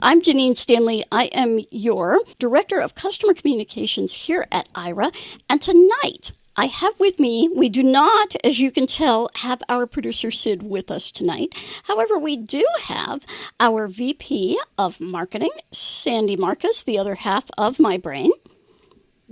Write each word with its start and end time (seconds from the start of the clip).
I'm 0.00 0.22
Janine 0.22 0.56
Stanley. 0.56 1.04
I 1.10 1.24
am 1.24 1.58
your 1.72 2.20
Director 2.38 2.78
of 2.78 2.94
Customer 2.94 3.34
Communications 3.34 4.12
here 4.12 4.46
at 4.52 4.72
Aira. 4.72 5.12
And 5.50 5.60
tonight, 5.60 6.30
I 6.56 6.66
have 6.66 7.00
with 7.00 7.18
me, 7.18 7.48
we 7.52 7.68
do 7.68 7.82
not, 7.82 8.36
as 8.44 8.60
you 8.60 8.70
can 8.70 8.86
tell, 8.86 9.28
have 9.34 9.60
our 9.68 9.88
producer 9.88 10.30
Sid 10.30 10.62
with 10.62 10.92
us 10.92 11.10
tonight. 11.10 11.52
However, 11.82 12.16
we 12.16 12.36
do 12.36 12.64
have 12.82 13.26
our 13.58 13.88
VP 13.88 14.60
of 14.78 15.00
Marketing, 15.00 15.50
Sandy 15.72 16.36
Marcus, 16.36 16.84
the 16.84 16.96
other 16.96 17.16
half 17.16 17.50
of 17.58 17.80
my 17.80 17.96
brain. 17.96 18.30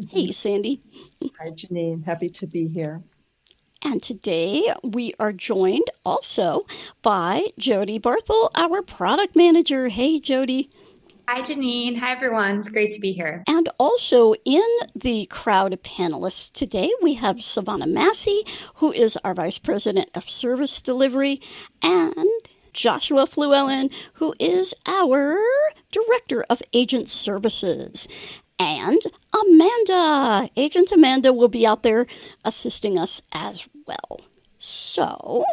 Hey, 0.08 0.32
Sandy. 0.32 0.80
Hi, 1.38 1.50
Janine. 1.50 2.04
Happy 2.04 2.28
to 2.30 2.46
be 2.48 2.66
here. 2.66 3.04
And 3.86 4.02
today 4.02 4.74
we 4.82 5.14
are 5.20 5.32
joined 5.32 5.88
also 6.04 6.66
by 7.02 7.50
Jody 7.56 8.00
Barthel, 8.00 8.50
our 8.56 8.82
product 8.82 9.36
manager. 9.36 9.86
Hey, 9.86 10.18
Jody. 10.18 10.68
Hi, 11.28 11.42
Janine. 11.42 11.96
Hi, 11.98 12.10
everyone. 12.10 12.58
It's 12.58 12.68
great 12.68 12.92
to 12.94 13.00
be 13.00 13.12
here. 13.12 13.44
And 13.46 13.68
also 13.78 14.34
in 14.44 14.66
the 14.96 15.26
crowd 15.26 15.72
of 15.72 15.84
panelists 15.84 16.52
today, 16.52 16.90
we 17.00 17.14
have 17.14 17.44
Savannah 17.44 17.86
Massey, 17.86 18.44
who 18.74 18.90
is 18.90 19.16
our 19.22 19.34
Vice 19.34 19.58
President 19.58 20.10
of 20.16 20.28
Service 20.28 20.82
Delivery, 20.82 21.40
and 21.80 22.26
Joshua 22.72 23.28
Fluellen, 23.28 23.92
who 24.14 24.34
is 24.40 24.74
our 24.86 25.38
Director 25.92 26.44
of 26.50 26.60
Agent 26.72 27.08
Services 27.08 28.08
and 28.58 29.00
Amanda. 29.32 30.48
Agent 30.56 30.92
Amanda 30.92 31.32
will 31.32 31.48
be 31.48 31.66
out 31.66 31.82
there 31.82 32.06
assisting 32.44 32.98
us 32.98 33.22
as 33.32 33.68
well. 33.86 34.20
So, 34.58 35.44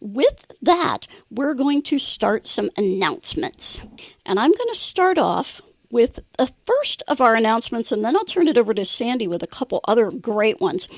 with 0.00 0.46
that, 0.60 1.06
we're 1.30 1.54
going 1.54 1.82
to 1.82 1.98
start 1.98 2.46
some 2.46 2.70
announcements. 2.76 3.84
And 4.26 4.38
I'm 4.40 4.52
going 4.52 4.68
to 4.68 4.78
start 4.78 5.16
off 5.16 5.62
with 5.90 6.18
the 6.38 6.50
first 6.64 7.02
of 7.06 7.20
our 7.20 7.34
announcements, 7.36 7.92
and 7.92 8.04
then 8.04 8.16
I'll 8.16 8.24
turn 8.24 8.48
it 8.48 8.58
over 8.58 8.74
to 8.74 8.84
Sandy 8.84 9.28
with 9.28 9.42
a 9.42 9.46
couple 9.46 9.80
other 9.84 10.10
great 10.10 10.60
ones. 10.60 10.88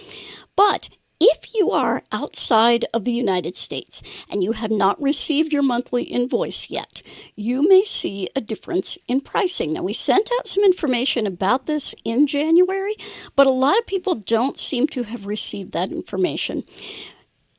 But 0.57 0.89
if 1.27 1.55
you 1.55 1.71
are 1.71 2.03
outside 2.13 2.85
of 2.93 3.05
the 3.05 3.13
United 3.13 3.57
States 3.57 4.03
and 4.29 4.45
you 4.45 4.53
have 4.53 4.71
not 4.71 5.01
received 5.01 5.53
your 5.53 5.63
monthly 5.63 6.05
invoice 6.05 6.69
yet, 6.69 7.01
you 7.35 7.67
may 7.67 7.85
see 7.85 8.29
a 8.37 8.43
difference 8.43 8.99
in 9.09 9.21
pricing. 9.23 9.73
Now, 9.73 9.83
we 9.83 9.95
sent 9.95 10.29
out 10.39 10.47
some 10.47 10.65
information 10.65 11.27
about 11.27 11.65
this 11.65 11.95
in 12.05 12.27
January, 12.27 12.97
but 13.37 13.47
a 13.47 13.51
lot 13.51 13.79
of 13.79 13.87
people 13.87 14.15
don't 14.15 14.59
seem 14.59 14.87
to 14.89 15.05
have 15.05 15.25
received 15.25 15.73
that 15.73 15.91
information. 15.91 16.65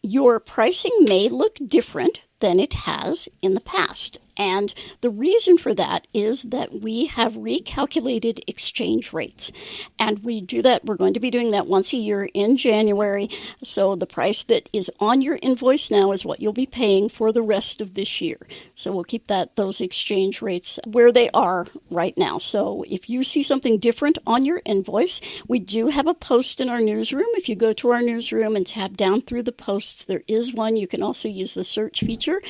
Your 0.04 0.40
pricing 0.40 0.96
may 1.02 1.28
look 1.28 1.58
different 1.66 2.22
than 2.40 2.60
it 2.60 2.74
has 2.74 3.28
in 3.42 3.56
the 3.56 3.62
past. 3.62 4.20
And 4.38 4.74
the 5.02 5.10
reason 5.10 5.58
for 5.58 5.74
that 5.74 6.08
is 6.14 6.44
that 6.44 6.82
we 6.82 7.06
have 7.08 7.34
recalculated 7.34 8.42
exchange 8.48 9.14
rates. 9.14 9.52
And 9.98 10.24
we 10.24 10.42
do 10.42 10.62
that, 10.62 10.86
we're 10.86 10.96
going 10.96 11.14
to 11.14 11.20
be 11.20 11.32
doing 11.32 11.52
that 11.52 11.68
once 11.68 11.94
a 11.94 11.98
year 11.98 12.30
in 12.34 12.58
January. 12.58 13.30
So 13.64 13.96
the 13.96 14.06
price 14.06 14.44
that 14.44 14.70
is 14.74 14.92
on 15.00 15.22
your 15.22 15.40
invoice 15.42 15.90
now 15.90 16.12
is 16.12 16.26
what 16.26 16.40
you'll 16.40 16.54
be 16.54 16.66
paying 16.66 17.10
for 17.10 17.32
the 17.32 17.42
rest 17.42 17.82
of 17.82 17.94
this 17.94 18.22
year. 18.22 18.40
So 18.74 18.92
we'll 18.92 19.04
keep 19.04 19.28
that 19.28 19.56
those 19.56 19.82
exchange 19.82 20.42
rates 20.42 20.80
where 20.86 21.12
they 21.12 21.30
are 21.32 21.68
right 21.90 22.18
now. 22.18 22.38
So 22.38 22.84
if 22.90 23.10
you 23.10 23.24
see 23.24 23.44
something 23.44 23.80
different 23.80 24.18
on 24.28 24.46
your 24.46 24.62
invoice, 24.66 25.22
we 25.48 25.60
do 25.60 25.88
have 25.88 26.08
a 26.08 26.14
post 26.14 26.60
in 26.60 26.70
our 26.70 26.82
newsroom. 26.82 27.28
If 27.34 27.48
you 27.48 27.56
go 27.56 27.74
to 27.74 27.92
our 27.92 28.02
newsroom 28.02 28.56
and 28.56 28.66
tab 28.66 28.98
down 28.98 29.22
through 29.22 29.44
the 29.44 29.52
posts, 29.52 30.04
there 30.04 30.24
is 30.28 30.54
one. 30.54 30.76
You 30.76 30.88
can 30.88 31.02
also 31.02 31.30
use 31.30 31.54
the 31.54 31.64
search 31.64 32.02
feature 32.02 32.42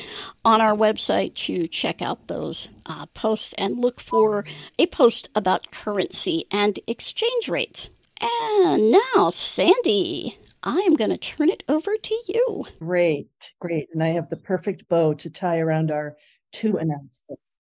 on 0.43 0.61
our 0.61 0.75
website 0.75 1.35
to 1.35 1.67
check 1.75 2.01
out 2.01 2.27
those 2.27 2.69
uh, 2.85 3.05
posts 3.07 3.53
and 3.57 3.77
look 3.77 3.99
for 3.99 4.45
a 4.79 4.87
post 4.87 5.29
about 5.35 5.71
currency 5.71 6.45
and 6.49 6.79
exchange 6.87 7.49
rates. 7.49 7.89
And 8.21 8.91
now, 8.91 9.29
Sandy, 9.29 10.39
I 10.63 10.77
am 10.79 10.95
going 10.95 11.09
to 11.09 11.17
turn 11.17 11.49
it 11.49 11.63
over 11.67 11.97
to 11.97 12.15
you. 12.27 12.65
Great, 12.79 13.53
great. 13.59 13.89
And 13.93 14.01
I 14.01 14.07
have 14.09 14.29
the 14.29 14.37
perfect 14.37 14.87
bow 14.87 15.13
to 15.15 15.29
tie 15.29 15.59
around 15.59 15.91
our 15.91 16.15
two 16.53 16.77
announcements. 16.77 17.57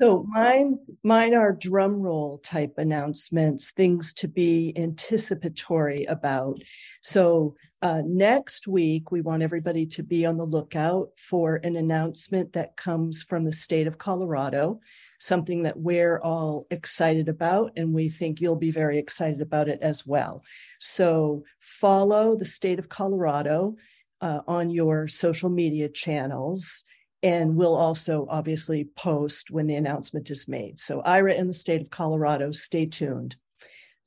So 0.00 0.24
mine, 0.26 0.78
mine 1.04 1.34
are 1.34 1.52
drum 1.52 2.00
roll 2.00 2.38
type 2.38 2.78
announcements, 2.78 3.72
things 3.72 4.14
to 4.14 4.28
be 4.28 4.72
anticipatory 4.74 6.06
about. 6.06 6.58
So 7.02 7.56
uh, 7.82 8.02
next 8.04 8.68
week, 8.68 9.10
we 9.10 9.20
want 9.20 9.42
everybody 9.42 9.86
to 9.86 10.02
be 10.02 10.26
on 10.26 10.36
the 10.36 10.44
lookout 10.44 11.10
for 11.16 11.56
an 11.56 11.76
announcement 11.76 12.52
that 12.52 12.76
comes 12.76 13.22
from 13.22 13.44
the 13.44 13.52
state 13.52 13.86
of 13.86 13.98
Colorado, 13.98 14.80
something 15.18 15.62
that 15.62 15.78
we're 15.78 16.18
all 16.18 16.66
excited 16.70 17.28
about, 17.28 17.72
and 17.76 17.94
we 17.94 18.08
think 18.08 18.40
you'll 18.40 18.56
be 18.56 18.70
very 18.70 18.98
excited 18.98 19.40
about 19.40 19.68
it 19.68 19.80
as 19.80 20.06
well. 20.06 20.42
So 20.78 21.44
follow 21.58 22.36
the 22.36 22.44
state 22.44 22.78
of 22.78 22.88
Colorado 22.88 23.76
uh, 24.20 24.40
on 24.46 24.70
your 24.70 25.08
social 25.08 25.48
media 25.48 25.88
channels 25.88 26.84
and 27.22 27.54
we'll 27.54 27.76
also 27.76 28.26
obviously 28.30 28.84
post 28.96 29.50
when 29.50 29.66
the 29.66 29.74
announcement 29.74 30.30
is 30.30 30.48
made. 30.48 30.78
So, 30.80 31.02
Aira 31.02 31.36
in 31.36 31.48
the 31.48 31.52
state 31.52 31.82
of 31.82 31.90
Colorado, 31.90 32.50
stay 32.50 32.86
tuned. 32.86 33.36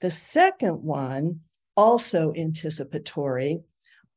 The 0.02 0.12
second 0.12 0.84
one, 0.84 1.42
also 1.76 2.34
anticipatory, 2.36 3.60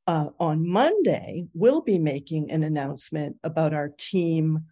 uh, 0.07 0.29
on 0.39 0.69
Monday, 0.69 1.47
we'll 1.53 1.81
be 1.81 1.99
making 1.99 2.51
an 2.51 2.63
announcement 2.63 3.37
about 3.43 3.75
our 3.75 3.89
team 3.89 4.65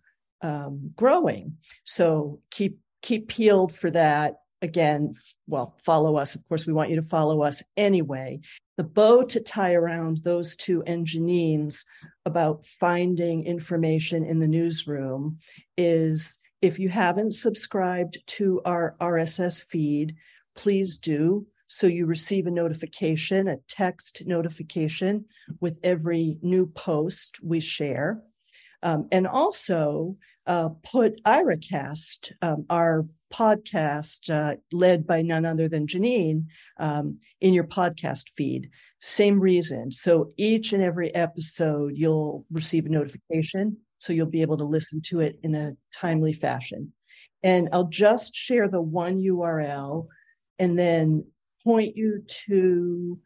um, 0.42 0.92
growing. 0.94 1.56
So, 1.84 2.40
keep 2.50 2.78
keep 3.02 3.28
peeled 3.28 3.74
for 3.74 3.90
that. 3.90 4.36
Again, 4.62 5.12
well, 5.46 5.76
follow 5.84 6.16
us. 6.16 6.34
Of 6.34 6.48
course, 6.48 6.66
we 6.66 6.72
want 6.72 6.90
you 6.90 6.96
to 6.96 7.02
follow 7.02 7.42
us 7.42 7.62
anyway 7.76 8.40
the 8.76 8.84
bow 8.84 9.22
to 9.24 9.40
tie 9.40 9.74
around 9.74 10.18
those 10.18 10.56
two 10.56 10.82
engineers 10.84 11.86
about 12.26 12.66
finding 12.66 13.44
information 13.44 14.24
in 14.24 14.38
the 14.38 14.48
newsroom 14.48 15.38
is 15.76 16.38
if 16.60 16.78
you 16.78 16.88
haven't 16.88 17.34
subscribed 17.34 18.18
to 18.26 18.60
our 18.64 18.96
RSS 19.00 19.64
feed, 19.66 20.16
please 20.56 20.98
do. 20.98 21.46
So 21.74 21.88
you 21.88 22.06
receive 22.06 22.46
a 22.46 22.52
notification, 22.52 23.48
a 23.48 23.56
text 23.66 24.22
notification 24.26 25.24
with 25.60 25.80
every 25.82 26.38
new 26.40 26.66
post 26.66 27.38
we 27.42 27.58
share. 27.58 28.22
Um, 28.84 29.08
and 29.10 29.26
also 29.26 30.16
uh, 30.46 30.68
put 30.84 31.20
IRAcast, 31.24 32.30
um, 32.42 32.64
our 32.70 33.06
podcast 33.32 34.30
uh, 34.30 34.54
led 34.70 35.04
by 35.04 35.22
none 35.22 35.44
other 35.44 35.68
than 35.68 35.88
Janine 35.88 36.44
um, 36.78 37.18
in 37.40 37.52
your 37.52 37.66
podcast 37.66 38.26
feed. 38.36 38.70
Same 39.00 39.40
reason. 39.40 39.90
So 39.90 40.30
each 40.36 40.74
and 40.74 40.82
every 40.82 41.12
episode, 41.12 41.94
you'll 41.96 42.46
receive 42.52 42.86
a 42.86 42.88
notification. 42.88 43.78
So 43.98 44.12
you'll 44.12 44.26
be 44.26 44.42
able 44.42 44.58
to 44.58 44.64
listen 44.64 45.00
to 45.06 45.22
it 45.22 45.40
in 45.42 45.56
a 45.56 45.72
timely 45.92 46.34
fashion. 46.34 46.92
And 47.42 47.68
I'll 47.72 47.88
just 47.88 48.32
share 48.36 48.68
the 48.68 48.80
one 48.80 49.20
URL 49.20 50.06
and 50.60 50.78
then 50.78 51.24
point 51.64 51.96
you 51.96 52.22
to 52.46 53.18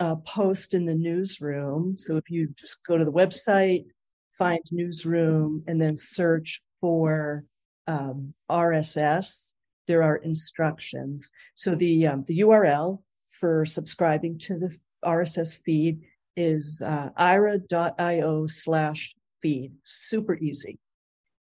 a 0.00 0.16
post 0.16 0.74
in 0.74 0.84
the 0.84 0.94
newsroom. 0.94 1.96
So 1.98 2.16
if 2.16 2.30
you 2.30 2.48
just 2.56 2.84
go 2.84 2.96
to 2.96 3.04
the 3.04 3.12
website, 3.12 3.86
find 4.32 4.60
newsroom, 4.70 5.64
and 5.66 5.80
then 5.80 5.96
search 5.96 6.62
for 6.80 7.44
um, 7.86 8.34
RSS, 8.50 9.52
there 9.86 10.02
are 10.02 10.16
instructions. 10.16 11.32
So 11.54 11.74
the 11.74 12.06
um, 12.06 12.24
the 12.26 12.40
URL 12.40 13.02
for 13.28 13.64
subscribing 13.64 14.38
to 14.38 14.58
the 14.58 14.76
RSS 15.04 15.58
feed 15.64 16.00
is 16.36 16.82
uh, 16.84 17.10
aira.io 17.18 18.46
slash 18.46 19.16
feed. 19.42 19.72
Super 19.84 20.36
easy. 20.36 20.78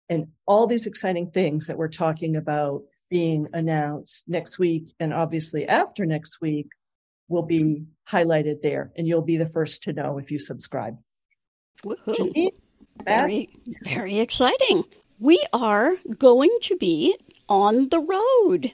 And 0.09 0.27
all 0.45 0.67
these 0.67 0.85
exciting 0.85 1.31
things 1.31 1.67
that 1.67 1.77
we're 1.77 1.87
talking 1.87 2.35
about 2.35 2.83
being 3.09 3.47
announced 3.53 4.27
next 4.27 4.59
week 4.59 4.93
and 4.99 5.13
obviously 5.13 5.67
after 5.67 6.05
next 6.05 6.41
week 6.41 6.67
will 7.27 7.43
be 7.43 7.83
highlighted 8.09 8.61
there. 8.61 8.91
And 8.95 9.07
you'll 9.07 9.21
be 9.21 9.37
the 9.37 9.45
first 9.45 9.83
to 9.83 9.93
know 9.93 10.17
if 10.17 10.31
you 10.31 10.39
subscribe. 10.39 10.97
Very, 13.05 13.49
very 13.83 14.19
exciting 14.19 14.83
we 15.19 15.45
are 15.53 15.95
going 16.17 16.55
to 16.61 16.75
be 16.77 17.15
on 17.47 17.89
the 17.89 17.99
road 17.99 18.73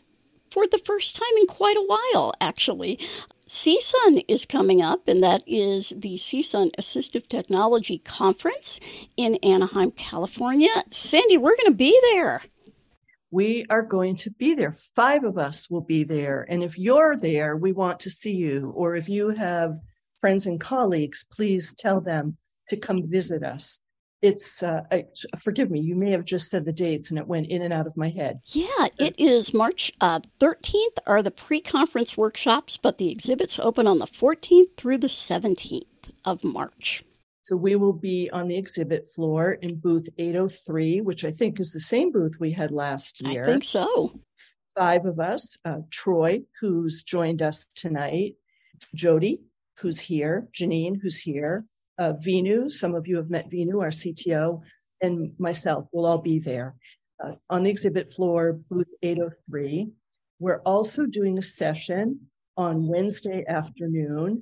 for 0.50 0.68
the 0.68 0.78
first 0.78 1.16
time 1.16 1.38
in 1.38 1.48
quite 1.48 1.78
a 1.78 1.86
while, 1.86 2.33
actually. 2.42 3.00
CSUN 3.48 4.24
is 4.28 4.45
coming 4.45 4.81
up, 4.81 5.07
and 5.07 5.22
that 5.24 5.44
is 5.45 5.94
the 5.95 6.16
CSUN 6.16 6.72
Assistive 6.78 7.28
Technology 7.28 8.00
Conference 8.00 8.80
in 9.18 9.36
Anaheim, 9.44 9.92
California. 9.92 10.83
Sandy, 10.89 11.38
we're 11.38 11.57
going 11.57 11.72
to 11.72 11.78
be 11.78 11.98
there. 12.13 12.44
We 13.31 13.66
are 13.69 13.81
going 13.81 14.18
to 14.18 14.31
be 14.31 14.54
there. 14.54 14.74
Five 14.95 15.24
of 15.24 15.38
us 15.38 15.69
will 15.69 15.81
be 15.81 16.04
there. 16.04 16.45
And 16.50 16.63
if 16.63 16.78
you're 16.78 17.18
there, 17.18 17.56
we 17.56 17.72
want 17.72 18.01
to 18.01 18.10
see 18.10 18.33
you. 18.33 18.72
Or 18.75 18.95
if 18.95 19.07
you 19.10 19.30
have 19.30 19.80
friends 20.19 20.45
and 20.45 20.60
colleagues, 20.60 21.25
please 21.31 21.74
tell 21.74 22.01
them 22.01 22.38
to 22.68 22.78
come 22.78 23.10
visit 23.10 23.44
us. 23.44 23.80
it's 24.22 24.62
uh, 24.62 24.81
I, 24.92 25.06
forgive 25.39 25.72
me 25.72 25.80
you 25.80 25.95
may 25.95 26.12
have 26.12 26.25
just 26.25 26.50
said 26.50 26.66
the 26.66 26.72
dates 26.74 27.10
and 27.10 27.19
it 27.19 27.28
went 27.28 27.48
in 27.48 27.62
and 27.62 27.74
out 27.74 27.88
of 27.88 27.98
my 27.98 28.10
head 28.10 28.39
yeah 28.48 28.88
it 29.00 29.19
is 29.19 29.54
march 29.54 29.92
uh, 30.00 30.19
13th 30.39 30.98
are 31.07 31.24
the 31.24 31.31
pre-conference 31.31 32.16
workshops 32.16 32.78
but 32.78 32.98
the 32.98 33.10
exhibits 33.10 33.60
open 33.60 33.88
on 33.88 33.98
the 33.98 34.06
14th 34.06 34.78
through 34.78 35.00
the 35.00 35.07
17th 35.07 35.86
of 36.24 36.44
march 36.44 37.04
so 37.51 37.57
we 37.57 37.75
will 37.75 37.92
be 37.92 38.30
on 38.31 38.48
the 38.48 38.56
exhibit 38.56 39.12
floor 39.12 39.51
in 39.51 39.75
booth 39.75 40.07
803 40.18 41.01
which 41.01 41.25
i 41.25 41.31
think 41.31 41.59
is 41.59 41.74
the 41.74 41.81
same 41.81 42.09
booth 42.09 42.39
we 42.39 42.51
had 42.51 42.71
last 42.71 43.21
year. 43.21 43.44
i 43.44 43.45
think 43.45 43.65
so. 43.65 44.21
Five 44.74 45.03
of 45.03 45.19
us 45.19 45.57
uh, 45.65 45.80
troy 45.89 46.44
who's 46.62 47.03
joined 47.03 47.42
us 47.42 47.68
tonight 47.75 48.36
jody 48.95 49.42
who's 49.80 50.00
here 50.00 50.48
janine 50.57 50.95
who's 51.01 51.19
here 51.19 51.65
uh, 52.00 52.13
Vinu, 52.13 52.71
some 52.71 52.95
of 52.95 53.06
you 53.06 53.18
have 53.18 53.30
met 53.30 53.51
Vinu, 53.51 53.80
our 53.80 53.89
CTO, 53.89 54.62
and 55.01 55.33
myself 55.38 55.86
will 55.94 56.07
all 56.07 56.18
be 56.18 56.39
there. 56.39 56.74
Uh, 57.24 57.33
on 57.47 57.62
the 57.62 57.69
exhibit 57.69 58.12
floor, 58.12 58.54
booth 58.71 58.88
803. 59.04 59.89
We're 60.39 60.62
also 60.62 61.06
doing 61.06 61.38
a 61.38 61.44
session 61.44 62.21
on 62.57 62.88
Wednesday 62.88 63.45
afternoon, 63.47 64.42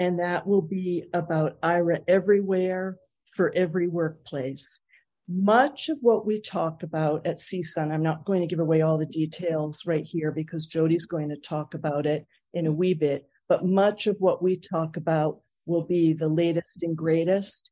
and 0.00 0.18
that 0.18 0.46
will 0.46 0.62
be 0.62 1.04
about 1.12 1.60
Aira 1.60 2.02
everywhere 2.08 2.96
for 3.34 3.52
every 3.54 3.86
workplace. 3.86 4.80
Much 5.28 5.88
of 5.90 5.98
what 6.00 6.26
we 6.26 6.40
talk 6.40 6.82
about 6.82 7.24
at 7.24 7.36
CSUN, 7.36 7.92
I'm 7.92 8.02
not 8.02 8.24
going 8.24 8.40
to 8.40 8.46
give 8.48 8.58
away 8.58 8.80
all 8.80 8.98
the 8.98 9.06
details 9.06 9.82
right 9.86 10.04
here 10.04 10.32
because 10.32 10.66
Jody's 10.66 11.06
going 11.06 11.28
to 11.28 11.36
talk 11.36 11.74
about 11.74 12.06
it 12.06 12.26
in 12.54 12.66
a 12.66 12.72
wee 12.72 12.94
bit, 12.94 13.28
but 13.48 13.64
much 13.64 14.08
of 14.08 14.16
what 14.18 14.42
we 14.42 14.56
talk 14.56 14.96
about 14.96 15.40
will 15.66 15.84
be 15.84 16.14
the 16.14 16.28
latest 16.28 16.82
and 16.82 16.96
greatest 16.96 17.70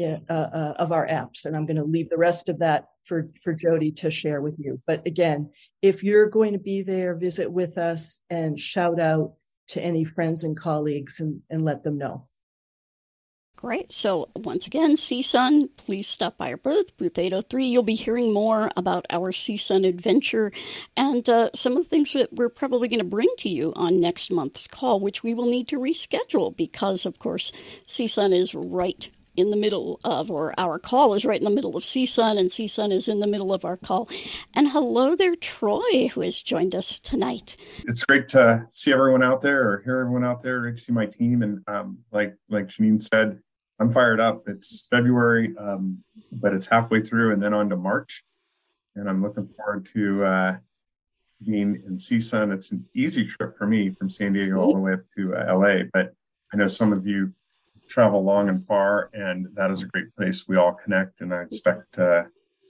uh, 0.00 0.18
uh, 0.30 0.74
of 0.78 0.92
our 0.92 1.06
apps. 1.06 1.44
And 1.44 1.54
I'm 1.54 1.66
going 1.66 1.76
to 1.76 1.84
leave 1.84 2.08
the 2.08 2.16
rest 2.16 2.48
of 2.48 2.60
that 2.60 2.86
for, 3.04 3.28
for 3.42 3.52
Jody 3.52 3.90
to 3.92 4.10
share 4.10 4.40
with 4.40 4.54
you. 4.58 4.80
But 4.86 5.06
again, 5.06 5.50
if 5.82 6.02
you're 6.02 6.30
going 6.30 6.52
to 6.54 6.58
be 6.58 6.82
there, 6.82 7.16
visit 7.16 7.50
with 7.50 7.76
us 7.78 8.20
and 8.30 8.58
shout 8.58 8.98
out 8.98 9.34
to 9.68 9.82
any 9.82 10.04
friends 10.04 10.44
and 10.44 10.56
colleagues 10.56 11.20
and, 11.20 11.42
and 11.50 11.64
let 11.64 11.82
them 11.82 11.98
know. 11.98 12.26
Great. 13.56 13.92
So, 13.92 14.28
once 14.36 14.66
again, 14.66 14.94
CSUN, 14.94 15.70
please 15.78 16.06
stop 16.06 16.36
by 16.36 16.50
our 16.50 16.58
booth, 16.58 16.94
booth 16.98 17.18
803. 17.18 17.66
You'll 17.66 17.82
be 17.82 17.94
hearing 17.94 18.30
more 18.30 18.70
about 18.76 19.06
our 19.08 19.32
CSUN 19.32 19.88
adventure 19.88 20.52
and 20.98 21.26
uh, 21.30 21.48
some 21.54 21.74
of 21.74 21.84
the 21.84 21.88
things 21.88 22.12
that 22.12 22.34
we're 22.34 22.50
probably 22.50 22.88
going 22.88 22.98
to 22.98 23.04
bring 23.04 23.30
to 23.38 23.48
you 23.48 23.72
on 23.74 24.00
next 24.00 24.30
month's 24.30 24.66
call, 24.66 25.00
which 25.00 25.22
we 25.22 25.32
will 25.32 25.46
need 25.46 25.66
to 25.68 25.78
reschedule 25.78 26.54
because, 26.54 27.06
of 27.06 27.18
course, 27.18 27.52
CSUN 27.86 28.34
is 28.36 28.54
right 28.54 29.08
in 29.36 29.50
the 29.50 29.56
middle 29.56 30.00
of, 30.04 30.30
or 30.30 30.54
our 30.58 30.78
call 30.78 31.14
is 31.14 31.24
right 31.24 31.40
in 31.40 31.44
the 31.44 31.50
middle 31.50 31.76
of 31.76 31.82
CSUN, 31.82 32.38
and 32.38 32.48
CSUN 32.48 32.92
is 32.92 33.08
in 33.08 33.18
the 33.18 33.26
middle 33.26 33.52
of 33.52 33.64
our 33.64 33.76
call. 33.76 34.08
And 34.54 34.68
hello 34.68 35.16
there, 35.16 35.36
Troy, 35.36 36.08
who 36.08 36.20
has 36.20 36.40
joined 36.40 36.74
us 36.74 36.98
tonight. 37.00 37.56
It's 37.86 38.04
great 38.04 38.28
to 38.30 38.66
see 38.70 38.92
everyone 38.92 39.22
out 39.22 39.42
there, 39.42 39.68
or 39.68 39.82
hear 39.82 40.00
everyone 40.00 40.24
out 40.24 40.42
there. 40.42 40.60
Great 40.60 40.76
to 40.76 40.82
see 40.82 40.92
my 40.92 41.06
team, 41.06 41.42
and 41.42 41.62
um, 41.66 41.98
like 42.12 42.34
like 42.48 42.68
Janine 42.68 43.02
said, 43.02 43.40
I'm 43.80 43.92
fired 43.92 44.20
up. 44.20 44.44
It's 44.46 44.86
February, 44.90 45.54
um, 45.58 46.04
but 46.32 46.54
it's 46.54 46.66
halfway 46.66 47.00
through 47.00 47.32
and 47.32 47.42
then 47.42 47.52
on 47.52 47.68
to 47.70 47.76
March. 47.76 48.22
And 48.96 49.08
I'm 49.08 49.22
looking 49.22 49.48
forward 49.48 49.88
to 49.94 50.24
uh, 50.24 50.56
being 51.44 51.82
in 51.86 51.96
CSUN. 51.96 52.52
It's 52.52 52.70
an 52.70 52.86
easy 52.94 53.24
trip 53.26 53.58
for 53.58 53.66
me 53.66 53.90
from 53.90 54.08
San 54.08 54.32
Diego 54.32 54.60
all 54.60 54.74
the 54.74 54.80
way 54.80 54.92
up 54.92 55.00
to 55.16 55.34
uh, 55.34 55.58
LA, 55.58 55.84
but 55.92 56.14
I 56.52 56.56
know 56.56 56.68
some 56.68 56.92
of 56.92 57.06
you 57.06 57.32
travel 57.88 58.24
long 58.24 58.48
and 58.48 58.64
far, 58.66 59.10
and 59.12 59.46
that 59.54 59.70
is 59.70 59.82
a 59.82 59.86
great 59.86 60.14
place. 60.16 60.46
We 60.48 60.56
all 60.56 60.72
connect, 60.72 61.20
and 61.20 61.32
I 61.32 61.42
expect 61.42 61.98
uh, 61.98 62.24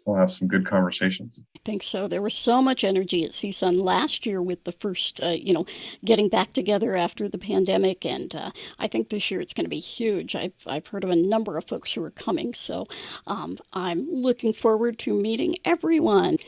we'll 0.05 0.17
have 0.17 0.33
some 0.33 0.49
good 0.49 0.67
conversations. 0.67 1.41
I 1.57 1.61
think 1.65 1.83
so. 1.83 2.09
There 2.09 2.23
was 2.23 2.35
so 2.35 2.61
much 2.61 2.85
energy 2.85 3.25
at 3.25 3.31
CSUN 3.31 3.83
last 3.83 4.27
year 4.27 4.43
with 4.43 4.65
the 4.65 4.73
first, 4.73 5.23
uh, 5.23 5.29
you 5.29 5.53
know, 5.53 5.67
getting 6.05 6.29
back 6.29 6.53
together 6.53 6.95
after 6.95 7.29
the 7.29 7.39
pandemic, 7.39 8.05
and 8.05 8.35
uh, 8.35 8.51
I 8.79 8.89
think 8.89 9.09
this 9.09 9.31
year 9.31 9.41
it's 9.41 9.55
going 9.55 9.65
to 9.65 9.71
be 9.71 9.79
huge. 9.79 10.35
I've 10.35 10.53
I've 10.67 10.89
heard 10.89 11.05
of 11.05 11.11
a 11.11 11.17
number 11.17 11.57
of 11.57 11.65
folks 11.65 11.93
who 11.93 12.05
are 12.05 12.11
coming, 12.11 12.55
so 12.55 12.87
um, 13.27 13.59
I'm 13.73 14.09
looking 14.11 14.53
forward 14.53 14.99
to 15.01 15.15
meeting 15.15 15.57
everyone. 15.65 16.39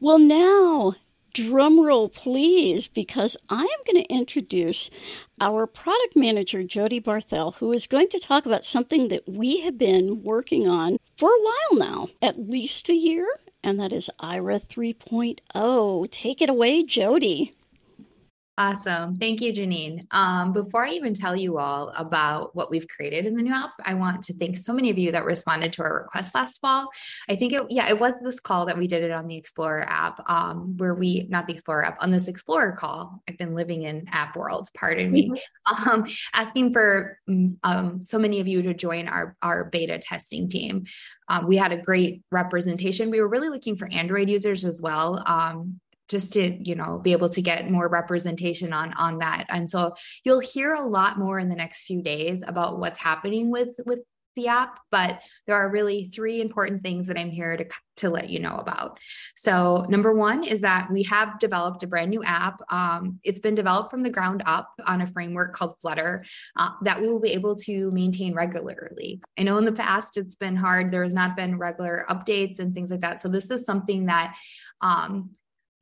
Well, 0.00 0.18
now 0.18 0.94
drum 1.32 1.80
roll 1.80 2.08
please 2.08 2.86
because 2.86 3.36
i 3.48 3.62
am 3.62 3.66
going 3.86 4.02
to 4.02 4.12
introduce 4.12 4.90
our 5.40 5.66
product 5.66 6.14
manager 6.14 6.62
jody 6.62 7.00
barthel 7.00 7.54
who 7.54 7.72
is 7.72 7.86
going 7.86 8.08
to 8.08 8.18
talk 8.18 8.44
about 8.44 8.64
something 8.64 9.08
that 9.08 9.26
we 9.26 9.60
have 9.60 9.78
been 9.78 10.22
working 10.22 10.68
on 10.68 10.98
for 11.16 11.30
a 11.30 11.42
while 11.42 11.78
now 11.78 12.08
at 12.20 12.50
least 12.50 12.88
a 12.90 12.94
year 12.94 13.26
and 13.64 13.80
that 13.80 13.92
is 13.92 14.10
Aira 14.20 14.60
3.0 14.60 16.10
take 16.10 16.42
it 16.42 16.50
away 16.50 16.82
jody 16.84 17.54
Awesome. 18.58 19.16
Thank 19.16 19.40
you, 19.40 19.50
Janine. 19.50 20.06
Um, 20.10 20.52
before 20.52 20.84
I 20.84 20.90
even 20.90 21.14
tell 21.14 21.34
you 21.34 21.56
all 21.56 21.88
about 21.96 22.54
what 22.54 22.70
we've 22.70 22.86
created 22.86 23.24
in 23.24 23.34
the 23.34 23.42
new 23.42 23.52
app, 23.52 23.70
I 23.82 23.94
want 23.94 24.22
to 24.24 24.34
thank 24.34 24.58
so 24.58 24.74
many 24.74 24.90
of 24.90 24.98
you 24.98 25.10
that 25.12 25.24
responded 25.24 25.72
to 25.72 25.82
our 25.82 26.02
request 26.02 26.34
last 26.34 26.60
fall. 26.60 26.90
I 27.30 27.36
think 27.36 27.54
it, 27.54 27.62
yeah, 27.70 27.88
it 27.88 27.98
was 27.98 28.12
this 28.22 28.40
call 28.40 28.66
that 28.66 28.76
we 28.76 28.88
did 28.88 29.04
it 29.04 29.10
on 29.10 29.26
the 29.26 29.38
Explorer 29.38 29.86
app, 29.88 30.20
um, 30.28 30.76
where 30.76 30.94
we, 30.94 31.26
not 31.30 31.46
the 31.46 31.54
Explorer 31.54 31.86
app, 31.86 31.96
on 32.02 32.10
this 32.10 32.28
Explorer 32.28 32.72
call. 32.72 33.22
I've 33.26 33.38
been 33.38 33.54
living 33.54 33.84
in 33.84 34.06
app 34.12 34.36
world, 34.36 34.68
pardon 34.74 35.10
me, 35.10 35.30
mm-hmm. 35.30 35.88
um, 35.88 36.06
asking 36.34 36.72
for 36.72 37.18
mm, 37.26 37.56
um, 37.64 38.02
so 38.02 38.18
many 38.18 38.38
of 38.40 38.48
you 38.48 38.60
to 38.60 38.74
join 38.74 39.08
our, 39.08 39.34
our 39.40 39.64
beta 39.64 39.98
testing 39.98 40.50
team. 40.50 40.84
Um, 41.26 41.48
we 41.48 41.56
had 41.56 41.72
a 41.72 41.80
great 41.80 42.22
representation. 42.30 43.10
We 43.10 43.22
were 43.22 43.28
really 43.28 43.48
looking 43.48 43.76
for 43.76 43.88
Android 43.90 44.28
users 44.28 44.66
as 44.66 44.82
well. 44.82 45.22
Um, 45.26 45.80
just 46.08 46.32
to 46.34 46.52
you 46.62 46.74
know 46.74 46.98
be 46.98 47.12
able 47.12 47.28
to 47.30 47.42
get 47.42 47.70
more 47.70 47.88
representation 47.88 48.72
on 48.72 48.92
on 48.94 49.18
that. 49.18 49.46
And 49.48 49.70
so 49.70 49.94
you'll 50.24 50.40
hear 50.40 50.74
a 50.74 50.86
lot 50.86 51.18
more 51.18 51.38
in 51.38 51.48
the 51.48 51.56
next 51.56 51.84
few 51.84 52.02
days 52.02 52.42
about 52.46 52.78
what's 52.78 52.98
happening 52.98 53.50
with 53.50 53.70
with 53.86 54.00
the 54.34 54.48
app 54.48 54.80
but 54.90 55.20
there 55.46 55.56
are 55.56 55.70
really 55.70 56.10
three 56.14 56.40
important 56.40 56.82
things 56.82 57.06
that 57.06 57.18
i'm 57.18 57.28
here 57.28 57.54
to 57.54 57.66
to 57.96 58.10
let 58.10 58.30
you 58.30 58.40
know 58.40 58.56
about. 58.56 58.98
So 59.36 59.86
number 59.88 60.14
one 60.14 60.44
is 60.44 60.60
that 60.60 60.90
we 60.90 61.02
have 61.04 61.38
developed 61.38 61.82
a 61.82 61.86
brand 61.86 62.10
new 62.10 62.22
app. 62.24 62.60
Um, 62.70 63.20
it's 63.22 63.40
been 63.40 63.54
developed 63.54 63.90
from 63.90 64.02
the 64.02 64.10
ground 64.10 64.42
up 64.46 64.70
on 64.86 65.02
a 65.02 65.06
framework 65.06 65.54
called 65.54 65.76
flutter 65.80 66.24
uh, 66.56 66.70
that 66.82 67.00
we 67.00 67.08
will 67.08 67.20
be 67.20 67.32
able 67.32 67.56
to 67.56 67.90
maintain 67.92 68.34
regularly. 68.34 69.20
I 69.38 69.42
know 69.42 69.58
in 69.58 69.64
the 69.64 69.72
past 69.72 70.16
it's 70.16 70.36
been 70.36 70.56
hard. 70.56 70.90
There 70.90 71.02
has 71.02 71.14
not 71.14 71.36
been 71.36 71.58
regular 71.58 72.04
updates 72.08 72.58
and 72.58 72.74
things 72.74 72.90
like 72.90 73.00
that. 73.00 73.20
So 73.20 73.28
this 73.28 73.50
is 73.50 73.64
something 73.64 74.06
that 74.06 74.34
um, 74.80 75.30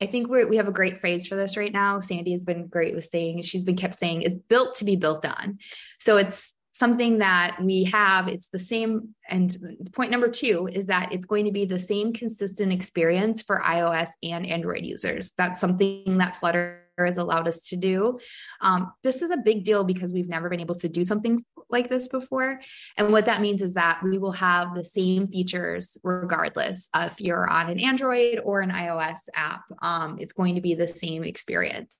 I 0.01 0.07
think 0.07 0.29
we 0.29 0.45
we 0.45 0.57
have 0.57 0.67
a 0.67 0.71
great 0.71 0.99
phrase 0.99 1.27
for 1.27 1.35
this 1.35 1.55
right 1.55 1.71
now. 1.71 1.99
Sandy 1.99 2.31
has 2.31 2.43
been 2.43 2.67
great 2.67 2.95
with 2.95 3.05
saying, 3.05 3.43
she's 3.43 3.63
been 3.63 3.75
kept 3.75 3.95
saying, 3.95 4.23
it's 4.23 4.35
built 4.35 4.75
to 4.75 4.85
be 4.85 4.95
built 4.95 5.25
on. 5.25 5.59
So 5.99 6.17
it's 6.17 6.53
something 6.73 7.19
that 7.19 7.57
we 7.61 7.83
have. 7.83 8.27
It's 8.27 8.47
the 8.47 8.57
same. 8.57 9.13
And 9.29 9.55
point 9.93 10.09
number 10.09 10.29
two 10.29 10.67
is 10.71 10.87
that 10.87 11.11
it's 11.11 11.25
going 11.25 11.45
to 11.45 11.51
be 11.51 11.65
the 11.65 11.79
same 11.79 12.11
consistent 12.13 12.73
experience 12.73 13.43
for 13.43 13.61
iOS 13.61 14.09
and 14.23 14.47
Android 14.47 14.83
users. 14.83 15.33
That's 15.37 15.61
something 15.61 16.17
that 16.17 16.37
Flutter 16.37 16.79
has 16.97 17.17
allowed 17.17 17.47
us 17.47 17.65
to 17.67 17.75
do. 17.75 18.19
Um, 18.61 18.91
this 19.03 19.21
is 19.21 19.31
a 19.31 19.37
big 19.37 19.63
deal 19.63 19.83
because 19.83 20.13
we've 20.13 20.27
never 20.27 20.49
been 20.49 20.59
able 20.59 20.75
to 20.75 20.89
do 20.89 21.03
something 21.03 21.45
like 21.71 21.89
this 21.89 22.07
before. 22.07 22.61
And 22.97 23.11
what 23.11 23.25
that 23.25 23.41
means 23.41 23.61
is 23.61 23.73
that 23.75 24.01
we 24.03 24.17
will 24.17 24.31
have 24.33 24.75
the 24.75 24.85
same 24.85 25.27
features 25.27 25.97
regardless 26.03 26.89
if 26.95 27.19
you're 27.19 27.49
on 27.49 27.69
an 27.69 27.79
Android 27.79 28.39
or 28.43 28.61
an 28.61 28.71
iOS 28.71 29.19
app. 29.35 29.63
Um, 29.81 30.17
it's 30.19 30.33
going 30.33 30.55
to 30.55 30.61
be 30.61 30.75
the 30.75 30.87
same 30.87 31.23
experience. 31.23 31.91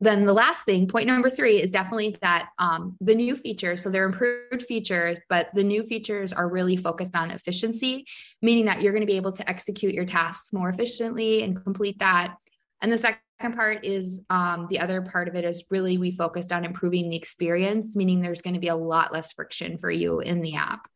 Then 0.00 0.26
the 0.26 0.32
last 0.32 0.64
thing, 0.64 0.86
point 0.86 1.08
number 1.08 1.28
three, 1.28 1.60
is 1.60 1.70
definitely 1.70 2.16
that 2.22 2.50
um, 2.58 2.96
the 3.00 3.16
new 3.16 3.34
features. 3.34 3.82
So 3.82 3.90
they're 3.90 4.04
improved 4.04 4.62
features, 4.62 5.20
but 5.28 5.48
the 5.54 5.64
new 5.64 5.82
features 5.82 6.32
are 6.32 6.48
really 6.48 6.76
focused 6.76 7.16
on 7.16 7.32
efficiency, 7.32 8.06
meaning 8.40 8.66
that 8.66 8.80
you're 8.80 8.92
going 8.92 9.02
to 9.02 9.06
be 9.06 9.16
able 9.16 9.32
to 9.32 9.50
execute 9.50 9.92
your 9.92 10.06
tasks 10.06 10.52
more 10.52 10.68
efficiently 10.68 11.42
and 11.42 11.62
complete 11.62 11.98
that. 11.98 12.36
And 12.80 12.92
the 12.92 12.98
second 12.98 13.18
part 13.38 13.84
is 13.84 14.22
um, 14.30 14.66
the 14.68 14.80
other 14.80 15.02
part 15.02 15.28
of 15.28 15.36
it 15.36 15.44
is 15.44 15.64
really 15.70 15.98
we 15.98 16.10
focused 16.10 16.52
on 16.52 16.64
improving 16.64 17.08
the 17.08 17.16
experience, 17.16 17.94
meaning 17.94 18.20
there's 18.20 18.42
going 18.42 18.54
to 18.54 18.60
be 18.60 18.68
a 18.68 18.76
lot 18.76 19.12
less 19.12 19.32
friction 19.32 19.78
for 19.78 19.90
you 19.90 20.20
in 20.20 20.42
the 20.42 20.56
app. 20.56 20.88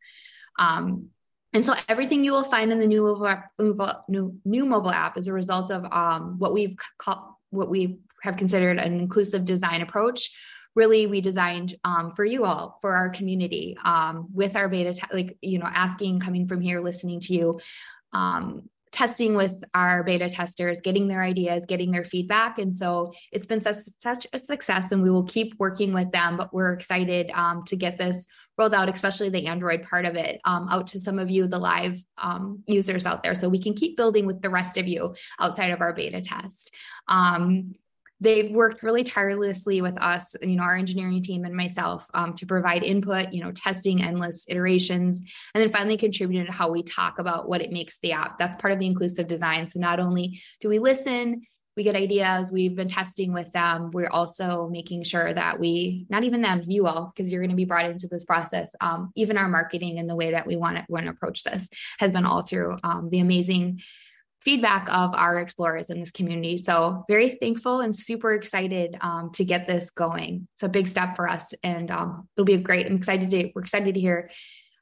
Um, 0.59 1.09
and 1.55 1.65
so 1.65 1.75
everything 1.89 2.25
you 2.25 2.33
will 2.33 2.45
find 2.45 2.73
in 2.73 2.79
the 2.79 2.87
new 2.87 3.03
mobile 3.03 3.27
app, 3.27 3.51
new, 3.59 4.39
new 4.45 4.65
mobile 4.65 4.91
app 4.91 5.19
is 5.19 5.29
a 5.29 5.33
result 5.33 5.71
of 5.71 5.85
um, 5.93 6.39
what 6.39 6.53
we've 6.53 6.77
called 6.99 7.35
what 7.51 7.69
we 7.69 7.99
have 8.23 8.37
considered 8.37 8.79
an 8.79 8.99
inclusive 8.99 9.45
design 9.45 9.83
approach. 9.83 10.35
Really, 10.75 11.07
we 11.07 11.21
designed 11.21 11.77
um, 11.85 12.13
for 12.17 12.25
you 12.25 12.47
all, 12.47 12.79
for 12.81 12.95
our 12.95 13.11
community, 13.11 13.77
um, 13.85 14.29
with 14.33 14.57
our 14.57 14.71
beta, 14.71 14.95
like 15.13 15.37
you 15.43 15.59
know, 15.59 15.69
asking, 15.69 16.21
coming 16.21 16.49
from 16.49 16.63
here, 16.63 16.81
listening 16.81 17.21
to 17.21 17.35
you, 17.35 17.61
um, 18.15 18.71
testing 18.93 19.35
with 19.35 19.65
our 19.75 20.05
beta 20.05 20.29
testers, 20.29 20.79
getting 20.85 21.09
their 21.09 21.23
ideas, 21.23 21.65
getting 21.67 21.91
their 21.91 22.05
feedback. 22.05 22.59
And 22.59 22.77
so 22.77 23.13
it's 23.33 23.47
been 23.47 23.63
such, 23.63 24.27
a 24.33 24.39
success, 24.39 24.93
and 24.93 25.03
we 25.03 25.11
will 25.11 25.25
keep 25.25 25.55
working 25.59 25.93
with 25.93 26.13
them. 26.13 26.37
But 26.37 26.53
we're 26.53 26.75
excited 26.75 27.31
um, 27.33 27.65
to 27.65 27.77
get 27.77 27.99
this 27.99 28.27
rolled 28.59 28.75
out, 28.75 28.89
especially 28.89 29.31
the 29.31 29.47
Android 29.47 29.83
part 29.85 30.05
of 30.05 30.15
it, 30.15 30.41
um, 30.45 30.69
out 30.69 30.87
to 30.89 31.01
some 31.01 31.19
of 31.19 31.31
you, 31.31 31.47
the 31.47 31.59
live 31.59 31.99
um, 32.19 32.63
users 32.67 33.07
out 33.07 33.23
there, 33.23 33.35
so 33.35 33.49
we 33.49 33.63
can 33.63 33.75
keep 33.75 33.97
building 33.97 34.27
with 34.27 34.43
the 34.43 34.51
rest 34.51 34.77
of 34.77 34.87
you 34.87 35.15
outside 35.41 35.71
of 35.71 35.81
our 35.81 35.95
beta 35.95 36.21
test. 36.21 36.73
Um, 37.09 37.75
they've 38.23 38.53
worked 38.53 38.85
really 38.85 39.03
tirelessly 39.03 39.83
with 39.83 40.01
us, 40.01 40.37
you 40.41 40.55
know, 40.55 40.63
our 40.63 40.77
engineering 40.77 41.21
team 41.21 41.45
and 41.45 41.55
myself 41.55 42.09
um, 42.15 42.33
to 42.35 42.47
provide 42.47 42.85
input, 42.85 43.33
you 43.33 43.43
know, 43.43 43.51
testing 43.51 44.01
endless 44.01 44.47
iterations, 44.49 45.21
and 45.55 45.63
then 45.63 45.73
finally 45.73 45.97
contributed 45.97 46.47
to 46.47 46.53
how 46.53 46.71
we 46.71 46.85
talk 46.85 47.19
about 47.19 47.49
what 47.49 47.61
it 47.61 47.73
makes 47.73 47.99
the 47.99 48.13
app. 48.13 48.39
That's 48.39 48.57
part 48.57 48.73
of 48.73 48.79
the 48.79 48.87
inclusive 48.87 49.27
design. 49.27 49.67
So 49.67 49.81
not 49.81 49.99
only 49.99 50.41
do 50.61 50.69
we 50.69 50.79
listen, 50.79 51.43
we 51.77 51.83
get 51.83 51.97
ideas, 51.97 52.53
we've 52.53 52.77
been 52.77 52.89
testing 52.89 53.33
with 53.33 53.51
them. 53.53 53.91
We're 53.93 54.11
also 54.11 54.69
making 54.71 55.05
sure 55.05 55.33
that 55.33 55.59
we, 55.59 56.07
not 56.11 56.23
even 56.23 56.43
them, 56.43 56.63
you 56.67 56.87
all, 56.87 57.13
because 57.15 57.33
you're 57.33 57.41
going 57.41 57.51
to 57.51 57.57
be 57.57 57.65
brought 57.65 57.87
into 57.87 58.07
this 58.07 58.27
process. 58.27 58.75
Um, 58.81 59.11
even 59.17 59.39
our 59.39 59.49
marketing 59.49 59.99
and 59.99 60.09
the 60.09 60.15
way 60.15 60.33
that 60.33 60.47
we 60.47 60.57
want 60.57 60.77
to, 60.77 60.85
want 60.89 61.07
to 61.07 61.11
approach 61.11 61.45
this 61.45 61.71
has 61.99 62.13
been 62.13 62.27
all 62.27 62.43
through 62.43 62.77
um, 62.85 63.09
the 63.11 63.21
amazing 63.21 63.81
feedback 64.45 64.89
of 64.91 65.15
our 65.15 65.39
explorers 65.39 65.91
in 65.91 66.01
this 66.01 66.11
community. 66.11 66.59
So 66.59 67.05
very 67.09 67.37
thankful 67.41 67.81
and 67.81 67.95
super 67.95 68.33
excited 68.33 68.97
um, 69.01 69.31
to 69.35 69.45
get 69.45 69.67
this 69.67 69.91
going. 69.91 70.49
It's 70.55 70.63
a 70.63 70.69
big 70.69 70.89
step 70.89 71.17
for 71.17 71.29
us, 71.29 71.55
and 71.63 71.91
um, 71.91 72.29
it'll 72.37 72.45
be 72.45 72.59
great. 72.59 72.87
I'm 72.87 72.97
excited 72.97 73.31
to. 73.31 73.51
We're 73.55 73.63
excited 73.63 73.95
to 73.95 74.01
hear 74.01 74.31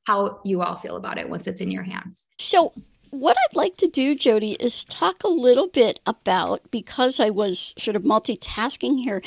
how 0.07 0.40
you 0.45 0.62
all 0.62 0.76
feel 0.76 0.97
about 0.97 1.19
it 1.19 1.29
once 1.29 1.47
it's 1.47 1.61
in 1.61 1.71
your 1.71 1.83
hands. 1.83 2.25
So 2.38 2.73
what 3.11 3.37
I'd 3.37 3.57
like 3.57 3.76
to 3.79 3.88
do, 3.88 4.14
Jody, 4.14 4.52
is 4.52 4.85
talk 4.85 5.25
a 5.25 5.29
little 5.29 5.67
bit 5.67 6.00
about 6.07 6.71
because 6.71 7.19
I 7.19 7.31
was 7.31 7.75
sort 7.76 7.97
of 7.97 8.02
multitasking 8.02 9.02
here. 9.02 9.21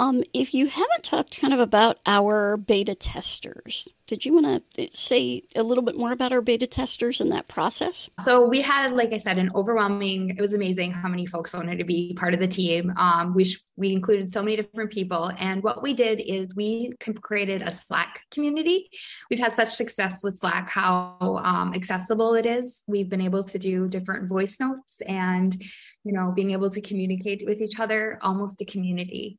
Um, 0.00 0.24
if 0.32 0.54
you 0.54 0.66
haven't 0.66 1.04
talked 1.04 1.40
kind 1.40 1.54
of 1.54 1.60
about 1.60 1.98
our 2.04 2.56
beta 2.56 2.96
testers, 2.96 3.88
did 4.06 4.24
you 4.24 4.34
want 4.34 4.64
to 4.74 4.90
say 4.90 5.44
a 5.54 5.62
little 5.62 5.84
bit 5.84 5.96
more 5.96 6.10
about 6.10 6.32
our 6.32 6.40
beta 6.40 6.66
testers 6.66 7.20
and 7.20 7.30
that 7.30 7.46
process? 7.46 8.10
So 8.20 8.46
we 8.46 8.60
had, 8.60 8.92
like 8.92 9.12
I 9.12 9.18
said, 9.18 9.38
an 9.38 9.52
overwhelming. 9.54 10.30
It 10.30 10.40
was 10.40 10.52
amazing 10.52 10.92
how 10.92 11.08
many 11.08 11.26
folks 11.26 11.54
wanted 11.54 11.78
to 11.78 11.84
be 11.84 12.14
part 12.18 12.34
of 12.34 12.40
the 12.40 12.48
team. 12.48 12.92
Um, 12.96 13.34
we 13.34 13.44
sh- 13.44 13.62
we 13.76 13.92
included 13.92 14.30
so 14.30 14.42
many 14.42 14.56
different 14.56 14.92
people, 14.92 15.32
and 15.38 15.62
what 15.62 15.82
we 15.82 15.94
did 15.94 16.20
is 16.20 16.54
we 16.54 16.92
created 17.22 17.62
a 17.62 17.70
Slack 17.70 18.20
community. 18.30 18.90
We've 19.30 19.40
had 19.40 19.54
such 19.54 19.70
success 19.70 20.22
with 20.22 20.38
Slack, 20.38 20.68
how 20.68 21.16
um, 21.42 21.72
accessible 21.74 22.34
it 22.34 22.46
is. 22.46 22.82
We've 22.86 23.08
been 23.08 23.20
able 23.20 23.44
to 23.44 23.58
do 23.58 23.88
different 23.88 24.28
voice 24.28 24.58
notes 24.60 25.00
and 25.06 25.56
you 26.04 26.12
know 26.12 26.32
being 26.34 26.50
able 26.50 26.70
to 26.70 26.80
communicate 26.80 27.44
with 27.46 27.60
each 27.60 27.80
other 27.80 28.18
almost 28.22 28.60
a 28.60 28.64
community 28.64 29.38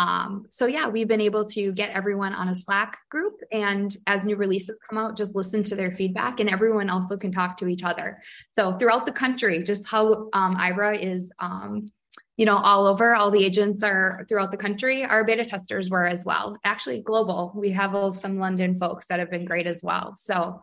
um, 0.00 0.46
so 0.48 0.64
yeah, 0.66 0.88
we've 0.88 1.08
been 1.08 1.20
able 1.20 1.44
to 1.50 1.74
get 1.74 1.90
everyone 1.90 2.32
on 2.32 2.48
a 2.48 2.54
Slack 2.54 2.96
group, 3.10 3.38
and 3.52 3.94
as 4.06 4.24
new 4.24 4.34
releases 4.34 4.78
come 4.88 4.96
out, 4.96 5.14
just 5.14 5.34
listen 5.34 5.62
to 5.64 5.76
their 5.76 5.90
feedback, 5.90 6.40
and 6.40 6.48
everyone 6.48 6.88
also 6.88 7.18
can 7.18 7.30
talk 7.30 7.58
to 7.58 7.66
each 7.66 7.84
other. 7.84 8.18
So 8.58 8.78
throughout 8.78 9.04
the 9.04 9.12
country, 9.12 9.62
just 9.62 9.86
how 9.86 10.30
um, 10.32 10.56
Aira 10.56 10.98
is, 10.98 11.30
um, 11.38 11.90
you 12.38 12.46
know, 12.46 12.56
all 12.56 12.86
over. 12.86 13.14
All 13.14 13.30
the 13.30 13.44
agents 13.44 13.82
are 13.82 14.24
throughout 14.26 14.50
the 14.50 14.56
country. 14.56 15.04
Our 15.04 15.22
beta 15.22 15.44
testers 15.44 15.90
were 15.90 16.06
as 16.06 16.24
well. 16.24 16.56
Actually, 16.64 17.02
global. 17.02 17.52
We 17.54 17.70
have 17.72 18.14
some 18.14 18.38
London 18.38 18.78
folks 18.78 19.04
that 19.08 19.18
have 19.18 19.30
been 19.30 19.44
great 19.44 19.66
as 19.66 19.82
well. 19.82 20.14
So 20.16 20.62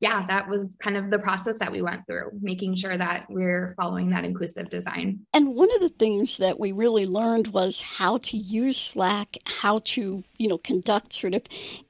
yeah, 0.00 0.26
that 0.26 0.48
was 0.48 0.76
kind 0.80 0.96
of 0.96 1.10
the 1.10 1.18
process 1.18 1.58
that 1.60 1.72
we 1.72 1.80
went 1.80 2.06
through, 2.06 2.30
making 2.40 2.76
sure 2.76 2.96
that 2.96 3.26
we're 3.28 3.74
following 3.76 4.10
that 4.10 4.24
inclusive 4.24 4.68
design. 4.68 5.20
And 5.32 5.54
one 5.54 5.74
of 5.74 5.80
the 5.80 5.88
things 5.88 6.38
that 6.38 6.58
we 6.58 6.72
really 6.72 7.06
learned 7.06 7.48
was 7.48 7.80
how 7.80 8.18
to 8.18 8.36
use 8.36 8.76
Slack, 8.76 9.36
how 9.46 9.80
to, 9.84 10.24
you 10.38 10.48
know, 10.48 10.58
conduct 10.58 11.12
sort 11.12 11.34
of 11.34 11.42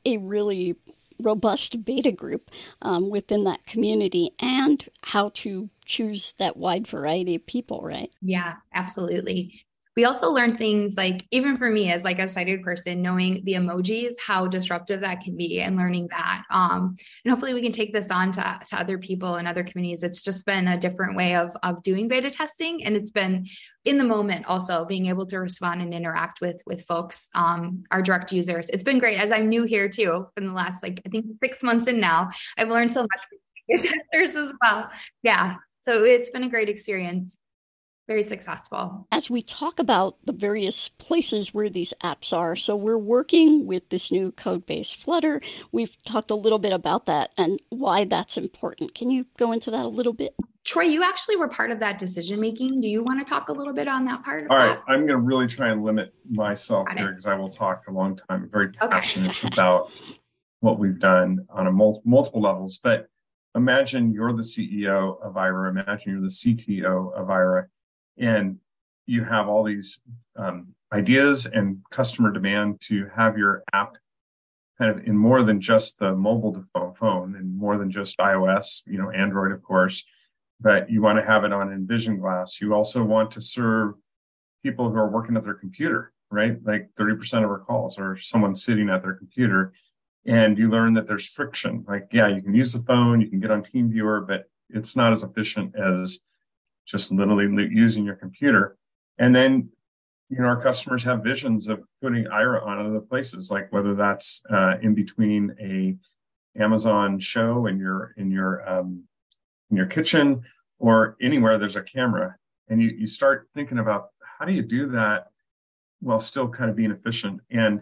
a 0.04 0.18
really 0.18 0.76
robust 1.20 1.84
beta 1.84 2.12
group 2.12 2.50
um, 2.82 3.08
within 3.08 3.44
that 3.44 3.66
community 3.66 4.30
and 4.40 4.88
how 5.02 5.30
to 5.30 5.70
choose 5.84 6.34
that 6.38 6.56
wide 6.56 6.86
variety 6.86 7.34
of 7.34 7.46
people, 7.46 7.80
right? 7.82 8.10
Yeah, 8.20 8.54
absolutely 8.74 9.64
we 9.96 10.04
also 10.04 10.30
learned 10.30 10.58
things 10.58 10.96
like 10.96 11.26
even 11.30 11.56
for 11.56 11.70
me 11.70 11.92
as 11.92 12.02
like 12.02 12.18
a 12.18 12.28
sighted 12.28 12.62
person 12.62 13.02
knowing 13.02 13.42
the 13.44 13.54
emojis 13.54 14.12
how 14.24 14.46
disruptive 14.46 15.00
that 15.00 15.20
can 15.20 15.36
be 15.36 15.60
and 15.60 15.76
learning 15.76 16.08
that 16.10 16.42
um, 16.50 16.96
and 17.24 17.30
hopefully 17.30 17.54
we 17.54 17.62
can 17.62 17.72
take 17.72 17.92
this 17.92 18.10
on 18.10 18.32
to, 18.32 18.60
to 18.66 18.78
other 18.78 18.98
people 18.98 19.34
and 19.34 19.46
other 19.46 19.64
communities. 19.64 20.02
It's 20.02 20.22
just 20.22 20.46
been 20.46 20.68
a 20.68 20.78
different 20.78 21.16
way 21.16 21.36
of 21.36 21.56
of 21.62 21.82
doing 21.82 22.08
beta 22.08 22.30
testing 22.30 22.84
and 22.84 22.96
it's 22.96 23.10
been 23.10 23.46
in 23.84 23.98
the 23.98 24.04
moment 24.04 24.46
also 24.46 24.84
being 24.84 25.06
able 25.06 25.26
to 25.26 25.38
respond 25.38 25.82
and 25.82 25.92
interact 25.92 26.40
with 26.40 26.60
with 26.66 26.84
folks 26.84 27.28
um, 27.34 27.84
our 27.90 28.02
direct 28.02 28.32
users. 28.32 28.68
It's 28.70 28.82
been 28.82 28.98
great 28.98 29.18
as 29.18 29.32
i'm 29.32 29.48
new 29.48 29.64
here 29.64 29.88
too 29.88 30.26
in 30.36 30.46
the 30.46 30.52
last 30.52 30.82
like 30.82 31.00
i 31.06 31.08
think 31.08 31.26
six 31.42 31.62
months 31.62 31.86
in 31.86 32.00
now 32.00 32.30
i've 32.58 32.68
learned 32.68 32.92
so 32.92 33.02
much 33.02 33.20
testers 33.82 34.36
as 34.36 34.52
well. 34.60 34.90
Yeah 35.22 35.56
so 35.82 36.02
it's 36.02 36.30
been 36.30 36.44
a 36.44 36.48
great 36.48 36.68
experience 36.70 37.36
very 38.06 38.22
successful. 38.22 39.06
As 39.10 39.30
we 39.30 39.42
talk 39.42 39.78
about 39.78 40.16
the 40.24 40.32
various 40.32 40.88
places 40.88 41.54
where 41.54 41.70
these 41.70 41.94
apps 42.02 42.36
are, 42.36 42.54
so 42.54 42.76
we're 42.76 42.98
working 42.98 43.66
with 43.66 43.88
this 43.88 44.12
new 44.12 44.32
code 44.32 44.66
base 44.66 44.92
Flutter. 44.92 45.40
We've 45.72 45.96
talked 46.04 46.30
a 46.30 46.34
little 46.34 46.58
bit 46.58 46.72
about 46.72 47.06
that 47.06 47.30
and 47.36 47.60
why 47.70 48.04
that's 48.04 48.36
important. 48.36 48.94
Can 48.94 49.10
you 49.10 49.26
go 49.38 49.52
into 49.52 49.70
that 49.70 49.84
a 49.84 49.88
little 49.88 50.12
bit? 50.12 50.34
Troy, 50.64 50.84
you 50.84 51.02
actually 51.02 51.36
were 51.36 51.48
part 51.48 51.70
of 51.70 51.80
that 51.80 51.98
decision 51.98 52.40
making. 52.40 52.80
Do 52.80 52.88
you 52.88 53.02
want 53.02 53.26
to 53.26 53.30
talk 53.30 53.48
a 53.48 53.52
little 53.52 53.74
bit 53.74 53.86
on 53.86 54.04
that 54.06 54.24
part? 54.24 54.46
All 54.48 54.56
right, 54.56 54.76
that? 54.76 54.82
I'm 54.88 55.00
going 55.00 55.08
to 55.08 55.18
really 55.18 55.46
try 55.46 55.70
and 55.70 55.84
limit 55.84 56.14
myself 56.30 56.88
here 56.96 57.10
because 57.10 57.26
I 57.26 57.34
will 57.34 57.50
talk 57.50 57.82
a 57.88 57.92
long 57.92 58.16
time. 58.16 58.26
I'm 58.30 58.50
very 58.50 58.72
passionate 58.72 59.30
okay. 59.30 59.48
about 59.52 60.02
what 60.60 60.78
we've 60.78 60.98
done 60.98 61.46
on 61.50 61.66
a 61.66 61.72
mul- 61.72 62.02
multiple 62.06 62.40
levels. 62.40 62.80
But 62.82 63.08
imagine 63.54 64.12
you're 64.12 64.32
the 64.32 64.42
CEO 64.42 65.20
of 65.22 65.34
Aira. 65.34 65.68
Imagine 65.68 66.12
you're 66.12 66.22
the 66.22 66.28
CTO 66.28 67.12
of 67.12 67.28
Aira 67.28 67.66
and 68.18 68.58
you 69.06 69.24
have 69.24 69.48
all 69.48 69.64
these 69.64 70.00
um, 70.36 70.68
ideas 70.92 71.46
and 71.46 71.78
customer 71.90 72.30
demand 72.30 72.80
to 72.80 73.08
have 73.14 73.36
your 73.36 73.62
app 73.72 73.96
kind 74.78 74.90
of 74.90 75.06
in 75.06 75.16
more 75.16 75.42
than 75.42 75.60
just 75.60 75.98
the 75.98 76.14
mobile 76.14 76.64
phone 76.96 77.36
and 77.36 77.56
more 77.56 77.78
than 77.78 77.90
just 77.90 78.18
iOS, 78.18 78.82
you 78.86 78.98
know, 78.98 79.10
Android, 79.10 79.52
of 79.52 79.62
course, 79.62 80.04
but 80.60 80.90
you 80.90 81.00
want 81.00 81.18
to 81.18 81.24
have 81.24 81.44
it 81.44 81.52
on 81.52 81.72
Envision 81.72 82.18
Glass. 82.18 82.60
You 82.60 82.74
also 82.74 83.04
want 83.04 83.30
to 83.32 83.40
serve 83.40 83.94
people 84.62 84.90
who 84.90 84.96
are 84.96 85.10
working 85.10 85.36
at 85.36 85.44
their 85.44 85.54
computer, 85.54 86.12
right? 86.30 86.56
Like 86.64 86.88
30% 86.98 87.44
of 87.44 87.50
our 87.50 87.60
calls 87.60 87.98
are 87.98 88.16
someone 88.16 88.56
sitting 88.56 88.88
at 88.88 89.02
their 89.02 89.14
computer. 89.14 89.72
And 90.26 90.58
you 90.58 90.70
learn 90.70 90.94
that 90.94 91.06
there's 91.06 91.26
friction. 91.26 91.84
Like, 91.86 92.08
yeah, 92.10 92.28
you 92.28 92.40
can 92.40 92.54
use 92.54 92.72
the 92.72 92.78
phone, 92.80 93.20
you 93.20 93.28
can 93.28 93.40
get 93.40 93.50
on 93.50 93.62
TeamViewer, 93.62 94.26
but 94.26 94.44
it's 94.70 94.96
not 94.96 95.12
as 95.12 95.22
efficient 95.22 95.76
as 95.76 96.20
just 96.86 97.12
literally 97.12 97.68
using 97.70 98.04
your 98.04 98.16
computer. 98.16 98.76
And 99.18 99.34
then, 99.34 99.70
you 100.28 100.38
know, 100.38 100.46
our 100.46 100.60
customers 100.60 101.04
have 101.04 101.22
visions 101.22 101.68
of 101.68 101.80
putting 102.02 102.24
Aira 102.24 102.64
on 102.66 102.86
other 102.86 103.00
places, 103.00 103.50
like 103.50 103.72
whether 103.72 103.94
that's 103.94 104.42
uh, 104.50 104.74
in 104.82 104.94
between 104.94 105.54
a 105.60 105.94
Amazon 106.60 107.18
show 107.18 107.66
in 107.66 107.78
your 107.78 108.14
in 108.16 108.30
your 108.30 108.68
um, 108.68 109.04
in 109.70 109.76
your 109.76 109.86
kitchen 109.86 110.42
or 110.78 111.16
anywhere 111.20 111.58
there's 111.58 111.76
a 111.76 111.82
camera, 111.82 112.36
and 112.68 112.80
you 112.80 112.90
you 112.90 113.06
start 113.06 113.48
thinking 113.54 113.78
about 113.78 114.08
how 114.38 114.44
do 114.44 114.52
you 114.52 114.62
do 114.62 114.88
that 114.90 115.26
while 116.00 116.20
still 116.20 116.48
kind 116.48 116.70
of 116.70 116.76
being 116.76 116.90
efficient. 116.90 117.40
And 117.50 117.80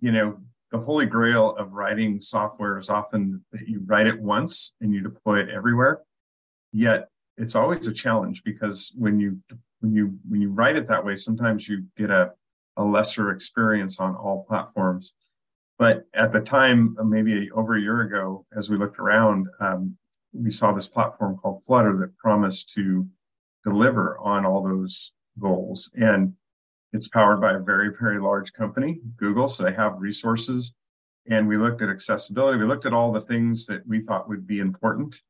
you 0.00 0.12
know, 0.12 0.38
the 0.72 0.78
holy 0.78 1.06
grail 1.06 1.54
of 1.56 1.72
writing 1.72 2.20
software 2.20 2.78
is 2.78 2.88
often 2.88 3.44
that 3.52 3.68
you 3.68 3.82
write 3.84 4.06
it 4.06 4.20
once 4.20 4.74
and 4.80 4.94
you 4.94 5.00
deploy 5.02 5.40
it 5.40 5.50
everywhere. 5.50 6.00
Yet 6.72 7.08
it's 7.40 7.54
always 7.54 7.86
a 7.86 7.92
challenge 7.92 8.44
because 8.44 8.94
when 8.98 9.18
you 9.18 9.38
when 9.80 9.94
you 9.94 10.18
when 10.28 10.42
you 10.42 10.50
write 10.50 10.76
it 10.76 10.86
that 10.88 11.04
way, 11.04 11.16
sometimes 11.16 11.68
you 11.68 11.86
get 11.96 12.10
a 12.10 12.32
a 12.76 12.84
lesser 12.84 13.30
experience 13.30 13.98
on 13.98 14.14
all 14.14 14.44
platforms. 14.46 15.14
But 15.78 16.04
at 16.14 16.32
the 16.32 16.40
time, 16.40 16.96
maybe 17.04 17.50
over 17.52 17.76
a 17.76 17.80
year 17.80 18.02
ago, 18.02 18.44
as 18.56 18.68
we 18.68 18.76
looked 18.76 18.98
around, 18.98 19.48
um, 19.60 19.96
we 20.32 20.50
saw 20.50 20.72
this 20.72 20.88
platform 20.88 21.38
called 21.38 21.64
Flutter 21.64 21.96
that 22.00 22.16
promised 22.18 22.70
to 22.74 23.08
deliver 23.64 24.18
on 24.18 24.44
all 24.44 24.62
those 24.62 25.12
goals. 25.38 25.90
And 25.94 26.34
it's 26.92 27.08
powered 27.08 27.40
by 27.40 27.54
a 27.54 27.58
very, 27.58 27.90
very 27.98 28.20
large 28.20 28.52
company, 28.52 29.00
Google. 29.16 29.48
So 29.48 29.64
they 29.64 29.72
have 29.72 29.98
resources. 29.98 30.74
And 31.28 31.48
we 31.48 31.56
looked 31.56 31.80
at 31.80 31.88
accessibility. 31.88 32.58
We 32.58 32.66
looked 32.66 32.86
at 32.86 32.92
all 32.92 33.12
the 33.12 33.20
things 33.20 33.66
that 33.66 33.86
we 33.86 34.02
thought 34.02 34.28
would 34.28 34.46
be 34.46 34.58
important 34.58 35.20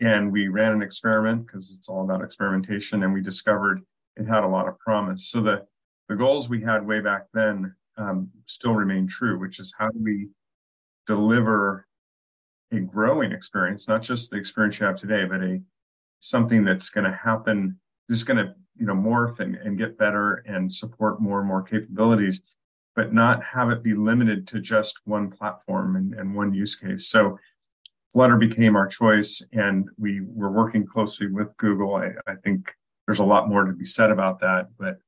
and 0.00 0.32
we 0.32 0.48
ran 0.48 0.72
an 0.72 0.82
experiment 0.82 1.46
because 1.46 1.74
it's 1.76 1.88
all 1.88 2.04
about 2.04 2.22
experimentation, 2.22 3.02
and 3.02 3.12
we 3.12 3.20
discovered 3.20 3.82
it 4.16 4.26
had 4.26 4.44
a 4.44 4.48
lot 4.48 4.68
of 4.68 4.78
promise. 4.78 5.28
So 5.28 5.40
the 5.40 5.66
the 6.08 6.16
goals 6.16 6.48
we 6.48 6.62
had 6.62 6.86
way 6.86 7.00
back 7.00 7.26
then 7.32 7.74
um, 7.96 8.30
still 8.46 8.74
remain 8.74 9.06
true, 9.06 9.38
which 9.38 9.58
is 9.58 9.74
how 9.78 9.88
do 9.88 9.98
we 10.02 10.28
deliver 11.06 11.86
a 12.72 12.80
growing 12.80 13.32
experience, 13.32 13.88
not 13.88 14.02
just 14.02 14.30
the 14.30 14.36
experience 14.36 14.80
you 14.80 14.86
have 14.86 14.96
today, 14.96 15.24
but 15.24 15.42
a 15.42 15.60
something 16.20 16.64
that's 16.64 16.90
going 16.90 17.04
to 17.04 17.16
happen, 17.16 17.78
just 18.10 18.26
going 18.26 18.44
to 18.44 18.54
you 18.76 18.86
know 18.86 18.94
morph 18.94 19.40
and, 19.40 19.56
and 19.56 19.78
get 19.78 19.98
better 19.98 20.42
and 20.46 20.72
support 20.72 21.20
more 21.20 21.40
and 21.40 21.48
more 21.48 21.62
capabilities, 21.62 22.42
but 22.96 23.12
not 23.12 23.42
have 23.42 23.70
it 23.70 23.82
be 23.82 23.94
limited 23.94 24.46
to 24.48 24.60
just 24.60 25.00
one 25.04 25.30
platform 25.30 25.96
and, 25.96 26.14
and 26.14 26.34
one 26.34 26.54
use 26.54 26.74
case. 26.74 27.08
So 27.08 27.38
Flutter 28.12 28.36
became 28.36 28.76
our 28.76 28.86
choice, 28.86 29.42
and 29.52 29.88
we 29.98 30.20
were 30.20 30.50
working 30.50 30.86
closely 30.86 31.28
with 31.28 31.56
Google. 31.56 31.94
I, 31.94 32.10
I 32.26 32.34
think 32.44 32.74
there's 33.06 33.20
a 33.20 33.24
lot 33.24 33.48
more 33.48 33.64
to 33.64 33.72
be 33.72 33.86
said 33.86 34.10
about 34.10 34.38
that, 34.40 34.68
but 34.78 34.98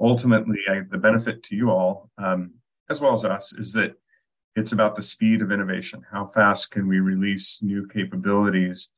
ultimately, 0.00 0.58
I, 0.70 0.80
the 0.90 0.96
benefit 0.96 1.42
to 1.44 1.56
you 1.56 1.70
all, 1.70 2.10
um, 2.16 2.54
as 2.88 3.02
well 3.02 3.12
as 3.12 3.24
us, 3.24 3.52
is 3.52 3.74
that 3.74 3.94
it's 4.56 4.72
about 4.72 4.96
the 4.96 5.02
speed 5.02 5.42
of 5.42 5.52
innovation. 5.52 6.02
How 6.10 6.26
fast 6.26 6.70
can 6.70 6.88
we 6.88 7.00
release 7.00 7.58
new 7.60 7.86
capabilities 7.86 8.90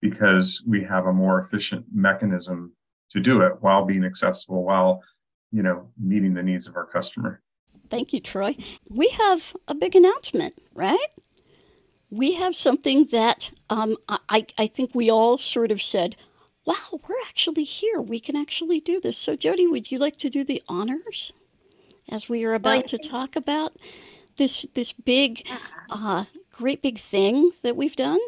because 0.00 0.64
we 0.66 0.82
have 0.84 1.04
a 1.04 1.12
more 1.12 1.38
efficient 1.38 1.84
mechanism 1.92 2.72
to 3.10 3.20
do 3.20 3.42
it 3.42 3.60
while 3.60 3.84
being 3.84 4.04
accessible, 4.04 4.64
while 4.64 5.02
you 5.52 5.62
know 5.62 5.90
meeting 5.98 6.32
the 6.32 6.42
needs 6.42 6.66
of 6.66 6.74
our 6.74 6.86
customer. 6.86 7.42
Thank 7.90 8.14
you, 8.14 8.20
Troy. 8.20 8.56
We 8.88 9.08
have 9.08 9.54
a 9.68 9.74
big 9.74 9.94
announcement, 9.94 10.54
right? 10.72 11.08
We 12.14 12.34
have 12.34 12.54
something 12.54 13.06
that 13.06 13.50
um, 13.68 13.96
I, 14.08 14.46
I 14.56 14.66
think 14.66 14.94
we 14.94 15.10
all 15.10 15.36
sort 15.36 15.72
of 15.72 15.82
said, 15.82 16.16
wow, 16.64 17.00
we're 17.08 17.20
actually 17.26 17.64
here. 17.64 18.00
We 18.00 18.20
can 18.20 18.36
actually 18.36 18.80
do 18.80 19.00
this. 19.00 19.18
So, 19.18 19.34
Jody, 19.36 19.66
would 19.66 19.90
you 19.90 19.98
like 19.98 20.16
to 20.18 20.30
do 20.30 20.44
the 20.44 20.62
honors 20.68 21.32
as 22.08 22.28
we 22.28 22.44
are 22.44 22.54
about 22.54 22.86
to 22.88 22.98
talk 22.98 23.34
about 23.34 23.76
this 24.36 24.66
this 24.74 24.92
big, 24.92 25.46
uh, 25.90 26.24
great 26.52 26.82
big 26.82 26.98
thing 26.98 27.50
that 27.62 27.76
we've 27.76 27.96
done 27.96 28.20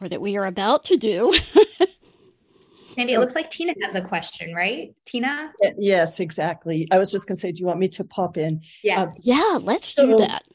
or 0.00 0.08
that 0.08 0.20
we 0.20 0.36
are 0.36 0.46
about 0.46 0.82
to 0.84 0.96
do? 0.96 1.34
Sandy, 2.96 3.14
it 3.14 3.20
looks 3.20 3.34
like 3.34 3.50
Tina 3.50 3.72
has 3.82 3.94
a 3.94 4.02
question, 4.02 4.52
right? 4.54 4.94
Tina? 5.06 5.52
Yes, 5.78 6.20
exactly. 6.20 6.86
I 6.90 6.98
was 6.98 7.10
just 7.10 7.26
going 7.26 7.36
to 7.36 7.40
say, 7.40 7.52
do 7.52 7.60
you 7.60 7.66
want 7.66 7.78
me 7.78 7.88
to 7.88 8.04
pop 8.04 8.36
in? 8.36 8.60
Yeah. 8.82 9.02
Uh, 9.02 9.12
yeah, 9.20 9.58
let's 9.62 9.94
so, 9.94 10.06
do 10.06 10.16
that. 10.18 10.46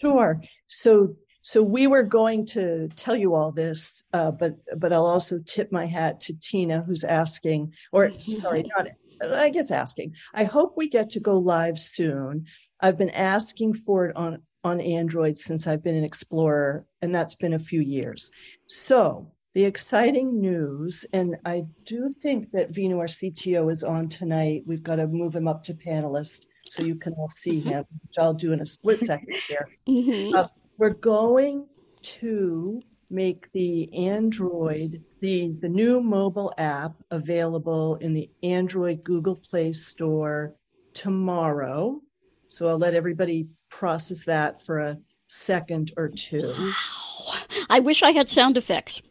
Sure. 0.00 0.40
So 0.66 1.14
so 1.42 1.62
we 1.62 1.86
were 1.86 2.02
going 2.02 2.46
to 2.46 2.88
tell 2.94 3.16
you 3.16 3.34
all 3.34 3.52
this, 3.52 4.04
uh, 4.12 4.30
but 4.30 4.56
but 4.76 4.92
I'll 4.92 5.06
also 5.06 5.38
tip 5.46 5.70
my 5.72 5.86
hat 5.86 6.20
to 6.22 6.38
Tina, 6.38 6.82
who's 6.82 7.04
asking, 7.04 7.72
or 7.92 8.12
sorry, 8.20 8.64
not 8.76 8.88
I 9.22 9.50
guess 9.50 9.70
asking. 9.70 10.14
I 10.34 10.44
hope 10.44 10.74
we 10.76 10.88
get 10.88 11.10
to 11.10 11.20
go 11.20 11.38
live 11.38 11.78
soon. 11.78 12.46
I've 12.80 12.98
been 12.98 13.10
asking 13.10 13.74
for 13.74 14.06
it 14.06 14.16
on 14.16 14.42
on 14.64 14.80
Android 14.80 15.38
since 15.38 15.66
I've 15.66 15.82
been 15.82 15.94
an 15.94 16.04
Explorer, 16.04 16.84
and 17.00 17.14
that's 17.14 17.34
been 17.34 17.54
a 17.54 17.58
few 17.58 17.80
years. 17.80 18.30
So 18.66 19.32
the 19.54 19.64
exciting 19.64 20.40
news, 20.40 21.06
and 21.12 21.36
I 21.44 21.64
do 21.84 22.12
think 22.12 22.50
that 22.50 22.72
Vinu, 22.72 22.98
our 22.98 23.06
CTO, 23.06 23.72
is 23.72 23.84
on 23.84 24.08
tonight. 24.08 24.64
We've 24.66 24.82
got 24.82 24.96
to 24.96 25.06
move 25.06 25.34
him 25.34 25.48
up 25.48 25.62
to 25.64 25.74
panelist 25.74 26.42
so 26.68 26.84
you 26.84 26.96
can 26.96 27.14
all 27.14 27.30
see 27.30 27.60
him, 27.60 27.84
which 28.02 28.18
I'll 28.18 28.34
do 28.34 28.52
in 28.52 28.60
a 28.60 28.66
split 28.66 29.00
second 29.00 29.34
here. 29.48 29.68
Mm-hmm. 29.88 30.36
Uh, 30.36 30.48
we're 30.78 30.90
going 30.90 31.66
to 32.00 32.80
make 33.10 33.50
the 33.52 33.92
Android, 33.94 35.02
the, 35.20 35.52
the 35.60 35.68
new 35.68 36.00
mobile 36.00 36.52
app 36.56 36.92
available 37.10 37.96
in 37.96 38.12
the 38.12 38.30
Android 38.42 39.02
Google 39.02 39.36
Play 39.36 39.72
Store 39.72 40.54
tomorrow. 40.94 42.00
So 42.48 42.68
I'll 42.68 42.78
let 42.78 42.94
everybody 42.94 43.48
process 43.70 44.24
that 44.24 44.62
for 44.62 44.78
a 44.78 44.98
second 45.26 45.92
or 45.96 46.08
two. 46.08 46.54
Wow. 46.56 47.34
I 47.68 47.80
wish 47.80 48.02
I 48.02 48.12
had 48.12 48.28
sound 48.28 48.56
effects. 48.56 49.02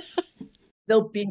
there'll 0.86 1.08
be 1.08 1.28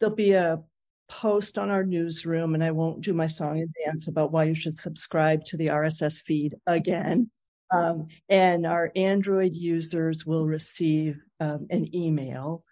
there'll 0.00 0.14
be 0.14 0.32
a 0.32 0.60
post 1.08 1.58
on 1.58 1.70
our 1.70 1.84
newsroom 1.84 2.54
and 2.54 2.64
I 2.64 2.70
won't 2.70 3.02
do 3.02 3.12
my 3.12 3.26
song 3.26 3.60
and 3.60 3.72
dance 3.84 4.08
about 4.08 4.32
why 4.32 4.44
you 4.44 4.54
should 4.54 4.76
subscribe 4.76 5.44
to 5.44 5.56
the 5.56 5.66
RSS 5.68 6.22
feed 6.22 6.56
again. 6.66 7.30
Um, 7.72 8.08
and 8.28 8.66
our 8.66 8.92
Android 8.94 9.52
users 9.54 10.26
will 10.26 10.46
receive 10.46 11.16
um, 11.40 11.66
an 11.70 11.94
email 11.94 12.64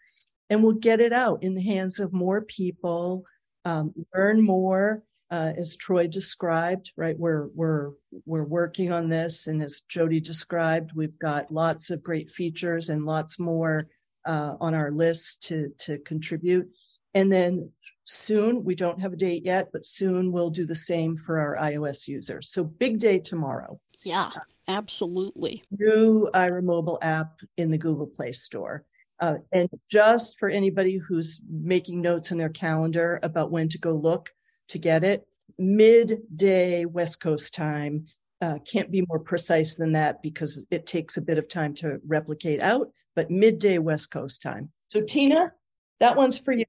and 0.51 0.65
we'll 0.65 0.73
get 0.73 1.01
it 1.01 1.13
out 1.13 1.43
in 1.43 1.55
the 1.55 1.63
hands 1.63 2.01
of 2.01 2.13
more 2.13 2.43
people, 2.43 3.25
um, 3.65 3.95
learn 4.15 4.43
more. 4.43 5.05
Uh, 5.33 5.53
as 5.57 5.77
Troy 5.77 6.09
described, 6.09 6.91
right? 6.97 7.17
We're 7.17 7.51
we're 7.55 7.93
we're 8.27 8.43
working 8.43 8.91
on 8.91 9.09
this, 9.09 9.47
and 9.47 9.63
as 9.63 9.83
Jody 9.89 10.19
described, 10.19 10.91
we've 10.93 11.17
got 11.21 11.53
lots 11.53 11.91
of 11.91 12.03
great 12.03 12.33
features 12.33 12.89
and 12.89 13.07
lots 13.07 13.39
more 13.39 13.87
uh, 14.27 14.55
on 14.61 14.75
our 14.75 14.91
list 14.91 15.45
to 15.45 15.69
to 15.83 15.99
contribute. 15.99 16.69
And 17.15 17.31
then 17.31 17.71
soon, 18.11 18.65
we 18.65 18.75
don't 18.75 19.01
have 19.01 19.13
a 19.13 19.17
date 19.17 19.45
yet, 19.45 19.69
but 19.73 19.87
soon 19.87 20.33
we'll 20.33 20.51
do 20.51 20.67
the 20.67 20.75
same 20.75 21.17
for 21.17 21.39
our 21.39 21.57
iOS 21.57 22.09
users. 22.09 22.51
So 22.51 22.65
big 22.65 22.99
day 22.99 23.19
tomorrow. 23.19 23.81
Yeah, 24.05 24.31
absolutely. 24.69 25.63
New 25.71 26.29
Aira 26.35 26.63
mobile 26.63 26.99
app 27.03 27.41
in 27.57 27.71
the 27.71 27.79
Google 27.79 28.07
Play 28.07 28.33
Store. 28.33 28.85
Uh, 29.21 29.37
and 29.53 29.69
just 29.91 30.39
for 30.39 30.49
anybody 30.49 30.97
who's 30.97 31.41
making 31.49 32.01
notes 32.01 32.31
in 32.31 32.39
their 32.39 32.49
calendar 32.49 33.21
about 33.23 33.51
when 33.51 33.69
to 33.69 33.79
go 33.79 33.93
look 33.93 34.31
to 34.69 34.79
get 34.79 35.05
it, 35.05 35.27
midday 35.59 36.85
West 36.87 37.21
Coast 37.21 37.55
time. 37.55 38.07
Uh, 38.41 38.59
can't 38.67 38.91
be 38.91 39.05
more 39.07 39.19
precise 39.19 39.77
than 39.77 39.93
that 39.93 40.23
because 40.23 40.65
it 40.71 40.87
takes 40.87 41.19
a 41.19 41.23
bit 41.23 41.37
of 41.37 41.47
time 41.47 41.75
to 41.75 42.01
replicate 42.07 42.61
out, 42.63 42.91
but 43.15 43.31
midday 43.31 43.77
West 43.77 44.11
Coast 44.11 44.43
time. 44.43 44.71
So, 44.89 45.03
Tina, 45.03 45.53
that 45.99 46.17
one's 46.17 46.39
for 46.39 46.53
you. 46.53 46.65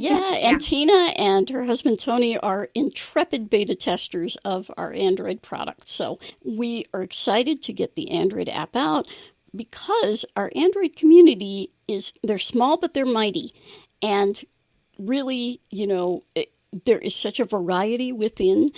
Yeah, 0.00 0.34
and 0.34 0.60
Tina 0.60 1.12
and 1.16 1.48
her 1.50 1.64
husband 1.64 1.98
Tony 1.98 2.38
are 2.38 2.68
intrepid 2.74 3.50
beta 3.50 3.74
testers 3.74 4.36
of 4.44 4.70
our 4.76 4.92
Android 4.92 5.42
product. 5.42 5.88
So 5.88 6.18
we 6.44 6.86
are 6.94 7.02
excited 7.02 7.62
to 7.64 7.72
get 7.72 7.94
the 7.94 8.10
Android 8.10 8.48
app 8.48 8.76
out 8.76 9.06
because 9.54 10.24
our 10.36 10.50
Android 10.54 10.96
community 10.96 11.70
is 11.86 12.12
they're 12.22 12.38
small 12.38 12.76
but 12.76 12.94
they're 12.94 13.06
mighty. 13.06 13.52
And 14.02 14.40
really, 14.98 15.60
you 15.70 15.86
know, 15.86 16.24
it, 16.34 16.52
there 16.84 16.98
is 16.98 17.14
such 17.14 17.40
a 17.40 17.44
variety 17.44 18.12
within 18.12 18.68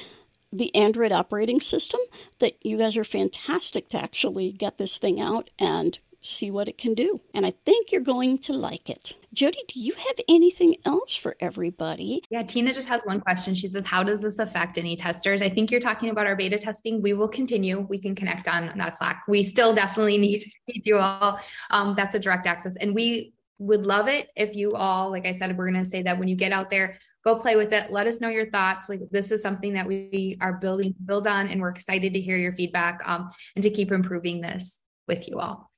the 0.53 0.75
Android 0.75 1.13
operating 1.13 1.61
system 1.61 2.01
that 2.39 2.55
you 2.65 2.79
guys 2.79 2.97
are 2.97 3.05
fantastic 3.05 3.89
to 3.89 4.03
actually 4.03 4.53
get 4.53 4.79
this 4.79 4.99
thing 4.99 5.21
out 5.21 5.49
and 5.59 6.01
see 6.21 6.51
what 6.51 6.69
it 6.69 6.79
can 6.79 6.95
do. 6.95 7.21
And 7.35 7.47
I 7.47 7.53
think 7.65 7.91
you're 7.91 8.01
going 8.01 8.39
to 8.39 8.53
like 8.53 8.91
it. 8.91 9.17
Jody, 9.33 9.61
do 9.69 9.81
you 9.81 9.95
have 9.95 10.17
anything 10.29 10.77
else 10.85 11.17
for 11.17 11.37
everybody? 11.41 12.23
Yeah, 12.31 12.43
Tina 12.43 12.75
just 12.75 12.89
has 12.89 13.03
one 13.05 13.21
question. 13.21 13.55
She 13.55 13.69
says, 13.69 13.87
How 13.87 14.03
does 14.03 14.21
this 14.21 14.39
affect 14.39 14.77
any 14.77 14.97
testers? 14.97 15.41
I 15.41 15.49
think 15.49 15.71
you're 15.71 15.81
talking 15.81 16.11
about 16.11 16.27
our 16.27 16.37
beta 16.37 16.59
testing. 16.59 17.01
We 17.01 17.15
will 17.15 17.29
continue. 17.29 17.81
We 17.89 17.99
can 17.99 18.15
connect 18.15 18.49
on 18.49 18.77
that 18.77 18.99
Slack. 18.99 19.23
We 19.29 19.43
still 19.43 19.75
definitely 19.75 20.19
need, 20.19 20.45
need 20.69 20.83
you 20.85 20.99
all. 20.99 21.41
Um, 21.71 21.95
that's 21.97 22.15
a 22.15 22.19
direct 22.19 22.47
access. 22.47 22.77
And 22.77 22.95
we 22.95 23.33
would 23.59 23.83
love 23.83 24.09
it 24.09 24.29
if 24.37 24.57
you 24.57 24.73
all, 24.73 25.11
like 25.11 25.27
I 25.27 25.33
said, 25.33 25.57
we're 25.57 25.71
going 25.71 25.85
to 25.85 25.89
say 25.89 26.03
that 26.03 26.19
when 26.19 26.29
you 26.29 26.35
get 26.35 26.51
out 26.51 26.71
there, 26.71 26.97
go 27.25 27.39
play 27.39 27.57
with 27.57 27.73
it. 27.73 27.93
Let 27.93 28.07
us 28.07 28.21
know 28.21 28.29
your 28.29 28.51
thoughts. 28.51 28.89
Like 28.89 29.01
this 29.11 29.31
is 29.31 29.43
something 29.43 29.75
that 29.75 29.87
we 29.87 30.39
are 30.41 30.55
building, 30.55 30.95
build 31.05 31.27
on, 31.27 31.49
and 31.49 31.61
we're 31.61 31.69
excited 31.69 32.15
to 32.15 32.21
hear 32.21 32.37
your 32.37 32.55
feedback 32.55 33.01
um, 33.05 33.31
and 33.55 33.63
to 33.63 33.71
keep 33.71 33.93
improving 33.93 34.41
this 34.41 34.81
with 35.07 35.29
you 35.29 35.39
all. 35.39 35.70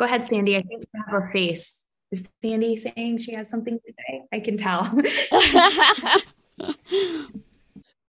Go 0.00 0.06
ahead, 0.06 0.24
Sandy. 0.24 0.56
I 0.56 0.62
think 0.62 0.82
you 0.94 1.02
have 1.06 1.22
a 1.24 1.30
face. 1.30 1.84
Is 2.10 2.26
Sandy 2.42 2.78
saying 2.78 3.18
she 3.18 3.34
has 3.34 3.50
something 3.50 3.78
to 3.78 3.92
say? 3.92 4.22
I 4.32 4.40
can 4.40 4.56
tell. 4.56 4.90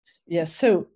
yes. 0.29 0.55
So, 0.55 0.87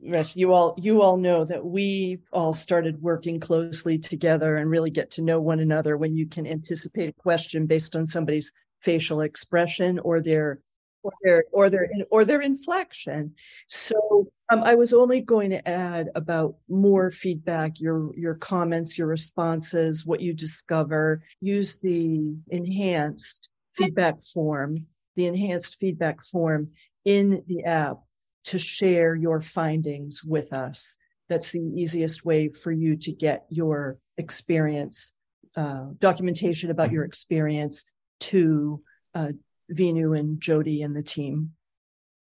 yes, 0.00 0.36
you 0.36 0.52
all 0.52 0.74
you 0.76 1.02
all 1.02 1.18
know 1.18 1.44
that 1.44 1.64
we 1.64 2.18
all 2.32 2.52
started 2.52 3.00
working 3.00 3.38
closely 3.38 3.96
together 3.96 4.56
and 4.56 4.68
really 4.68 4.90
get 4.90 5.12
to 5.12 5.22
know 5.22 5.40
one 5.40 5.60
another 5.60 5.96
when 5.96 6.16
you 6.16 6.26
can 6.26 6.48
anticipate 6.48 7.10
a 7.10 7.22
question 7.22 7.66
based 7.66 7.94
on 7.94 8.04
somebody's 8.04 8.52
facial 8.80 9.20
expression 9.20 10.00
or 10.00 10.20
their 10.20 10.58
or 11.02 11.12
their 11.22 11.44
or 11.52 11.70
their 11.70 11.88
or 12.10 12.24
their 12.24 12.40
inflection. 12.40 13.34
So 13.68 14.28
um, 14.50 14.62
I 14.62 14.74
was 14.74 14.92
only 14.92 15.20
going 15.20 15.50
to 15.50 15.68
add 15.68 16.08
about 16.14 16.56
more 16.68 17.10
feedback, 17.10 17.80
your 17.80 18.14
your 18.16 18.34
comments, 18.34 18.98
your 18.98 19.06
responses, 19.06 20.06
what 20.06 20.20
you 20.20 20.32
discover. 20.32 21.22
Use 21.40 21.78
the 21.78 22.34
enhanced 22.48 23.48
feedback 23.72 24.22
form, 24.22 24.86
the 25.16 25.26
enhanced 25.26 25.76
feedback 25.80 26.22
form 26.22 26.70
in 27.04 27.42
the 27.46 27.64
app 27.64 27.98
to 28.44 28.58
share 28.58 29.14
your 29.14 29.40
findings 29.40 30.24
with 30.24 30.52
us. 30.52 30.96
That's 31.28 31.52
the 31.52 31.60
easiest 31.60 32.24
way 32.24 32.48
for 32.48 32.72
you 32.72 32.96
to 32.96 33.12
get 33.12 33.46
your 33.48 33.98
experience, 34.18 35.12
uh, 35.56 35.86
documentation 35.98 36.70
about 36.70 36.90
your 36.90 37.04
experience 37.04 37.84
to 38.20 38.82
uh, 39.14 39.32
Vinu 39.72 40.18
and 40.18 40.40
Jody 40.40 40.82
and 40.82 40.96
the 40.96 41.02
team. 41.02 41.52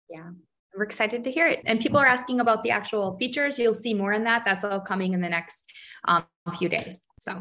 Yeah, 0.09 0.31
we're 0.77 0.85
excited 0.85 1.25
to 1.25 1.31
hear 1.31 1.47
it. 1.47 1.61
And 1.67 1.81
people 1.81 1.99
are 1.99 2.07
asking 2.07 2.41
about 2.41 2.63
the 2.63 2.71
actual 2.71 3.17
features. 3.19 3.59
You'll 3.59 3.75
see 3.75 3.95
more 3.95 4.13
in 4.13 4.25
that. 4.25 4.43
That's 4.45 4.65
all 4.65 4.81
coming 4.81 5.13
in 5.13 5.21
the 5.21 5.29
next 5.29 5.65
um, 6.05 6.25
few 6.59 6.69
days. 6.69 7.01
So 7.21 7.41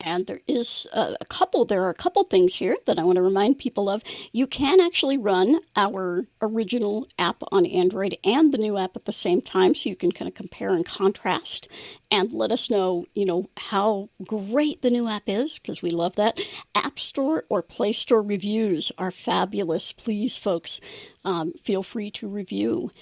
And 0.00 0.26
there 0.26 0.42
is 0.46 0.86
a, 0.92 1.16
couple, 1.28 1.64
there 1.64 1.82
are 1.82 1.90
a 1.90 1.94
couple 1.94 2.22
things 2.22 2.54
here 2.54 2.76
that 2.86 3.00
I 3.00 3.02
want 3.02 3.16
to 3.16 3.22
remind 3.22 3.58
people 3.58 3.90
of. 3.90 4.04
You 4.30 4.46
can 4.46 4.80
actually 4.80 5.18
run 5.18 5.58
our 5.74 6.26
original 6.40 7.08
app 7.18 7.42
on 7.50 7.66
Android 7.66 8.16
and 8.22 8.52
the 8.52 8.58
new 8.58 8.78
app 8.78 8.94
at 8.94 9.06
the 9.06 9.12
same 9.12 9.40
time, 9.40 9.74
so 9.74 9.90
you 9.90 9.96
can 9.96 10.12
kind 10.12 10.28
of 10.28 10.36
compare 10.36 10.70
and 10.70 10.86
contrast 10.86 11.66
and 12.12 12.32
let 12.32 12.52
us 12.52 12.70
know, 12.70 13.06
you 13.14 13.24
know, 13.24 13.50
how 13.56 14.08
great 14.24 14.82
the 14.82 14.90
new 14.90 15.08
app 15.08 15.24
is, 15.26 15.58
because 15.58 15.82
we 15.82 15.90
love 15.90 16.14
that. 16.14 16.40
App 16.76 17.00
Store 17.00 17.44
or 17.48 17.60
Play 17.60 17.92
Store 17.92 18.22
reviews 18.22 18.92
are 18.98 19.10
fabulous. 19.10 19.90
Please, 19.90 20.36
folks, 20.36 20.80
um, 21.24 21.54
feel 21.62 21.82
free 21.82 22.10
to 22.12 22.28
review. 22.28 22.92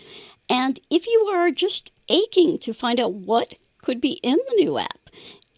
And 0.49 0.81
if 0.91 1.07
you 1.07 1.31
are 1.33 1.51
just 1.51 1.93
aching 2.09 2.59
to 2.61 2.73
find 2.73 2.99
out 2.99 3.13
what 3.13 3.55
could 3.83 4.01
be 4.01 4.13
in 4.23 4.39
the 4.49 4.57
new 4.57 4.79
app, 4.79 5.06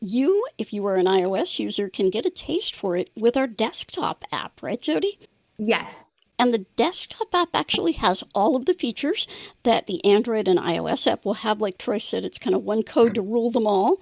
you, 0.01 0.47
if 0.57 0.73
you 0.73 0.87
are 0.87 0.97
an 0.97 1.07
iOS 1.07 1.59
user, 1.59 1.89
can 1.89 2.11
get 2.11 2.27
a 2.27 2.31
taste 2.31 2.75
for 2.75 2.97
it 2.97 3.11
with 3.17 3.37
our 3.37 3.47
desktop 3.47 4.25
app, 4.33 4.63
right, 4.63 4.81
Jody? 4.81 5.19
Yes. 5.59 6.11
And 6.39 6.55
the 6.55 6.67
desktop 6.77 7.35
app 7.35 7.49
actually 7.53 7.95
has 7.95 8.23
all 8.33 8.55
of 8.55 8.67
the 8.67 8.75
features 8.75 9.27
that 9.65 9.89
the 9.89 10.05
Android 10.05 10.47
and 10.47 10.59
iOS 10.59 11.11
app 11.11 11.25
will 11.25 11.35
have. 11.35 11.61
Like 11.61 11.79
Troy 11.79 11.99
said, 11.99 12.25
it's 12.25 12.39
kind 12.39 12.55
of 12.55 12.63
one 12.63 12.85
code 12.85 13.17
to 13.17 13.23
rule 13.23 13.51
them 13.51 13.67
all. 13.67 14.01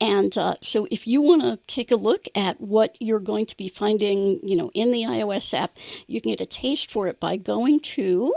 And 0.00 0.36
uh, 0.36 0.56
so, 0.60 0.88
if 0.90 1.06
you 1.06 1.22
want 1.22 1.42
to 1.42 1.60
take 1.72 1.92
a 1.92 1.96
look 1.96 2.26
at 2.34 2.60
what 2.60 2.96
you're 2.98 3.20
going 3.20 3.46
to 3.46 3.56
be 3.56 3.68
finding, 3.68 4.40
you 4.42 4.56
know, 4.56 4.72
in 4.74 4.90
the 4.90 5.02
iOS 5.02 5.54
app, 5.54 5.76
you 6.08 6.20
can 6.20 6.32
get 6.32 6.40
a 6.40 6.46
taste 6.46 6.90
for 6.90 7.06
it 7.06 7.20
by 7.20 7.36
going 7.36 7.78
to, 7.80 8.34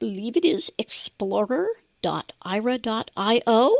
believe 0.00 0.36
it 0.36 0.44
is 0.44 0.72
explorer.aira.io 0.76 3.76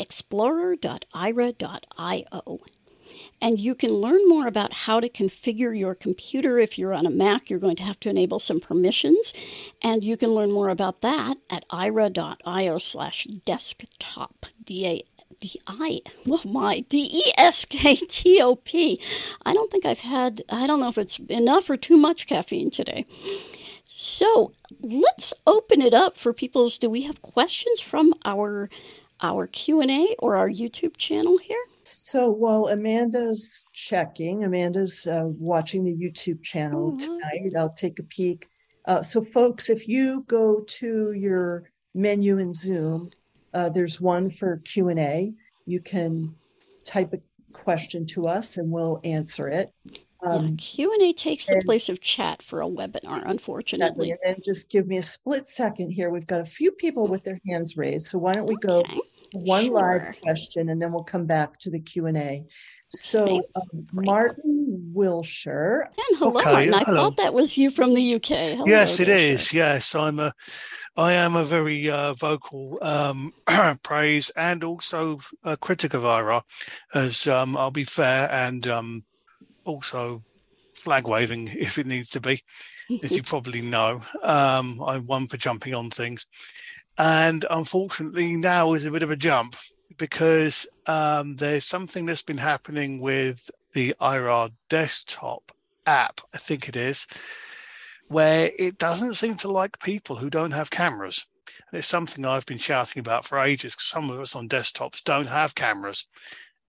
explorer.aira.io. 0.00 2.60
And 3.40 3.58
you 3.58 3.74
can 3.74 3.94
learn 3.94 4.28
more 4.28 4.46
about 4.46 4.72
how 4.72 5.00
to 5.00 5.08
configure 5.08 5.78
your 5.78 5.94
computer. 5.94 6.58
If 6.58 6.78
you're 6.78 6.94
on 6.94 7.06
a 7.06 7.10
Mac, 7.10 7.50
you're 7.50 7.58
going 7.58 7.76
to 7.76 7.82
have 7.82 7.98
to 8.00 8.10
enable 8.10 8.38
some 8.38 8.60
permissions. 8.60 9.32
And 9.82 10.04
you 10.04 10.16
can 10.16 10.30
learn 10.30 10.52
more 10.52 10.68
about 10.68 11.00
that 11.02 11.38
at 11.48 11.66
aira.io 11.68 12.78
slash 12.78 13.24
desktop. 13.44 14.46
D-A- 14.64 15.04
D-I, 15.40 16.00
well, 16.26 16.42
my, 16.44 16.80
D-E-S-K-T-O-P. 16.80 19.00
I 19.46 19.54
don't 19.54 19.70
think 19.70 19.86
I've 19.86 20.00
had, 20.00 20.42
I 20.50 20.66
don't 20.66 20.80
know 20.80 20.88
if 20.88 20.98
it's 20.98 21.18
enough 21.18 21.70
or 21.70 21.78
too 21.78 21.96
much 21.96 22.26
caffeine 22.26 22.70
today. 22.70 23.06
So 23.88 24.52
let's 24.80 25.32
open 25.46 25.80
it 25.82 25.94
up 25.94 26.16
for 26.16 26.32
people's, 26.32 26.78
do 26.78 26.90
we 26.90 27.02
have 27.02 27.22
questions 27.22 27.80
from 27.80 28.12
our 28.24 28.68
our 29.22 29.46
Q&A 29.46 30.14
or 30.18 30.36
our 30.36 30.48
YouTube 30.48 30.96
channel 30.96 31.38
here? 31.38 31.62
So 31.84 32.30
while 32.30 32.68
Amanda's 32.68 33.66
checking, 33.72 34.44
Amanda's 34.44 35.06
uh, 35.06 35.24
watching 35.26 35.84
the 35.84 35.94
YouTube 35.94 36.42
channel 36.42 36.96
tonight. 36.96 37.52
I'll 37.56 37.72
take 37.72 37.98
a 37.98 38.02
peek. 38.04 38.48
Uh, 38.86 39.02
so, 39.02 39.24
folks, 39.24 39.70
if 39.70 39.86
you 39.86 40.24
go 40.26 40.60
to 40.66 41.12
your 41.12 41.70
menu 41.94 42.38
in 42.38 42.54
Zoom, 42.54 43.10
uh, 43.52 43.68
there's 43.68 44.00
one 44.00 44.30
for 44.30 44.58
Q 44.64 44.88
and 44.88 44.98
A. 44.98 45.32
You 45.66 45.80
can 45.80 46.34
type 46.84 47.12
a 47.12 47.20
question 47.52 48.06
to 48.06 48.26
us, 48.26 48.56
and 48.56 48.70
we'll 48.70 49.00
answer 49.04 49.48
it. 49.48 49.72
Um, 50.22 50.48
yeah, 50.48 50.54
Q 50.58 50.92
and 50.92 51.02
A 51.02 51.12
takes 51.12 51.46
the 51.46 51.62
place 51.64 51.88
of 51.88 52.00
chat 52.00 52.42
for 52.42 52.60
a 52.60 52.66
webinar, 52.66 53.22
unfortunately. 53.24 54.10
And 54.10 54.18
then 54.22 54.36
just 54.44 54.70
give 54.70 54.86
me 54.86 54.98
a 54.98 55.02
split 55.02 55.46
second 55.46 55.90
here. 55.90 56.10
We've 56.10 56.26
got 56.26 56.40
a 56.40 56.46
few 56.46 56.72
people 56.72 57.06
with 57.06 57.24
their 57.24 57.40
hands 57.46 57.76
raised, 57.76 58.08
so 58.08 58.18
why 58.18 58.32
don't 58.32 58.46
we 58.46 58.56
go 58.56 58.84
one 59.32 59.64
sure. 59.64 59.72
live 59.72 60.20
question, 60.22 60.68
and 60.68 60.80
then 60.80 60.92
we'll 60.92 61.04
come 61.04 61.26
back 61.26 61.58
to 61.60 61.70
the 61.70 61.80
Q 61.80 62.06
and 62.06 62.18
A. 62.18 62.44
So, 62.92 63.42
um, 63.54 63.86
Martin 63.92 64.90
Wilshire. 64.92 65.88
And 65.96 66.18
hello, 66.18 66.40
okay, 66.40 66.50
Martin. 66.50 66.74
I 66.74 66.82
hello. 66.82 66.96
thought 66.96 67.16
that 67.18 67.32
was 67.32 67.56
you 67.56 67.70
from 67.70 67.94
the 67.94 68.16
UK. 68.16 68.28
Hello, 68.28 68.64
yes, 68.66 68.98
it 68.98 69.08
is. 69.08 69.48
Sir. 69.48 69.58
Yes, 69.58 69.94
I'm 69.94 70.18
a, 70.18 70.34
I 70.96 71.12
am 71.12 71.36
a 71.36 71.44
very 71.44 71.88
uh, 71.88 72.14
vocal 72.14 72.78
um, 72.82 73.32
praise 73.84 74.30
and 74.30 74.64
also 74.64 75.20
a 75.44 75.56
critic 75.56 75.94
of 75.94 76.02
Aira, 76.02 76.42
as 76.92 77.28
um, 77.28 77.56
I'll 77.56 77.70
be 77.70 77.84
fair 77.84 78.28
and 78.32 78.66
um, 78.66 79.04
also 79.64 80.22
flag 80.74 81.06
waving 81.06 81.48
if 81.52 81.78
it 81.78 81.86
needs 81.86 82.10
to 82.10 82.20
be, 82.20 82.42
as 83.02 83.16
you 83.16 83.22
probably 83.22 83.62
know. 83.62 84.02
Um, 84.22 84.82
I'm 84.82 85.06
one 85.06 85.28
for 85.28 85.36
jumping 85.36 85.74
on 85.74 85.90
things. 85.90 86.26
And 86.98 87.44
unfortunately, 87.50 88.36
now 88.36 88.74
is 88.74 88.84
a 88.84 88.90
bit 88.90 89.02
of 89.02 89.10
a 89.10 89.16
jump 89.16 89.56
because 89.96 90.66
um, 90.86 91.36
there's 91.36 91.64
something 91.64 92.06
that's 92.06 92.22
been 92.22 92.38
happening 92.38 93.00
with 93.00 93.50
the 93.74 93.94
Aira 94.00 94.50
desktop 94.68 95.52
app, 95.86 96.20
I 96.34 96.38
think 96.38 96.68
it 96.68 96.76
is, 96.76 97.06
where 98.08 98.50
it 98.58 98.78
doesn't 98.78 99.14
seem 99.14 99.36
to 99.36 99.50
like 99.50 99.80
people 99.80 100.16
who 100.16 100.30
don't 100.30 100.50
have 100.50 100.70
cameras. 100.70 101.26
And 101.70 101.78
it's 101.78 101.88
something 101.88 102.24
I've 102.24 102.46
been 102.46 102.58
shouting 102.58 103.00
about 103.00 103.24
for 103.24 103.38
ages 103.38 103.74
because 103.74 103.86
some 103.86 104.10
of 104.10 104.20
us 104.20 104.36
on 104.36 104.48
desktops 104.48 105.02
don't 105.04 105.28
have 105.28 105.54
cameras. 105.54 106.06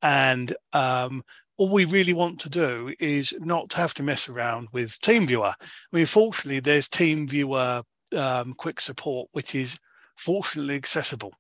And 0.02 0.54
um, 0.72 1.22
all 1.60 1.68
we 1.68 1.84
really 1.84 2.14
want 2.14 2.40
to 2.40 2.48
do 2.48 2.94
is 2.98 3.34
not 3.38 3.74
have 3.74 3.92
to 3.92 4.02
mess 4.02 4.30
around 4.30 4.68
with 4.72 4.98
TeamViewer. 5.02 5.52
I 5.60 5.66
mean, 5.92 6.06
fortunately, 6.06 6.60
there's 6.60 6.88
TeamViewer 6.88 7.82
um, 8.16 8.54
quick 8.54 8.80
support, 8.80 9.28
which 9.32 9.54
is 9.54 9.78
fortunately 10.16 10.74
accessible. 10.74 11.34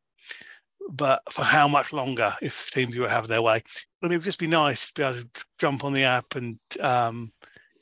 But 0.90 1.22
for 1.30 1.42
how 1.42 1.68
much 1.68 1.94
longer 1.94 2.34
if 2.42 2.70
TeamViewer 2.70 3.08
have 3.08 3.28
their 3.28 3.40
way? 3.40 3.62
But 4.02 4.12
it 4.12 4.16
would 4.16 4.24
just 4.24 4.38
be 4.38 4.46
nice 4.46 4.92
to 4.92 5.00
be 5.00 5.02
able 5.02 5.20
to 5.20 5.44
jump 5.58 5.84
on 5.84 5.94
the 5.94 6.04
app 6.04 6.36
and 6.36 6.58
um, 6.80 7.32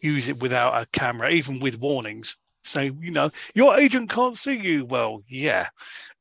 use 0.00 0.28
it 0.28 0.40
without 0.40 0.80
a 0.80 0.86
camera, 0.92 1.32
even 1.32 1.58
with 1.58 1.80
warnings. 1.80 2.36
So, 2.68 2.80
you 2.80 3.10
know, 3.10 3.30
your 3.54 3.78
agent 3.78 4.10
can't 4.10 4.36
see 4.36 4.58
you. 4.58 4.84
Well, 4.84 5.22
yeah. 5.28 5.68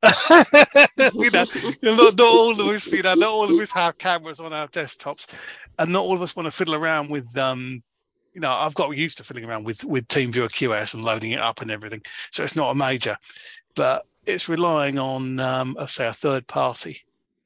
you 0.30 1.32
know, 1.32 1.46
not, 1.82 2.18
not 2.18 2.20
all 2.20 2.52
of 2.52 2.68
us, 2.68 2.92
you 2.92 3.02
know, 3.02 3.16
not 3.16 3.30
all 3.30 3.52
of 3.52 3.60
us 3.60 3.72
have 3.72 3.98
cameras 3.98 4.40
on 4.40 4.54
our 4.54 4.68
desktops, 4.68 5.28
and 5.80 5.92
not 5.92 6.04
all 6.04 6.14
of 6.14 6.22
us 6.22 6.36
want 6.36 6.46
to 6.46 6.52
fiddle 6.52 6.76
around 6.76 7.10
with 7.10 7.36
um, 7.38 7.82
you 8.38 8.42
know, 8.42 8.52
I've 8.52 8.76
got 8.76 8.96
used 8.96 9.18
to 9.18 9.24
fiddling 9.24 9.46
around 9.46 9.64
with 9.64 9.84
with 9.84 10.08
TeamViewer 10.10 10.50
QS 10.50 10.94
and 10.94 11.04
loading 11.04 11.32
it 11.32 11.40
up 11.40 11.62
and 11.62 11.72
everything, 11.72 12.04
so 12.30 12.44
it's 12.44 12.56
not 12.56 12.70
a 12.70 12.76
major. 12.76 13.18
But 13.76 14.06
it's 14.28 14.48
relying 14.48 15.00
on, 15.00 15.40
um, 15.40 15.76
I 15.80 15.88
say, 15.88 16.06
a 16.06 16.14
third 16.14 16.46
party. 16.46 17.02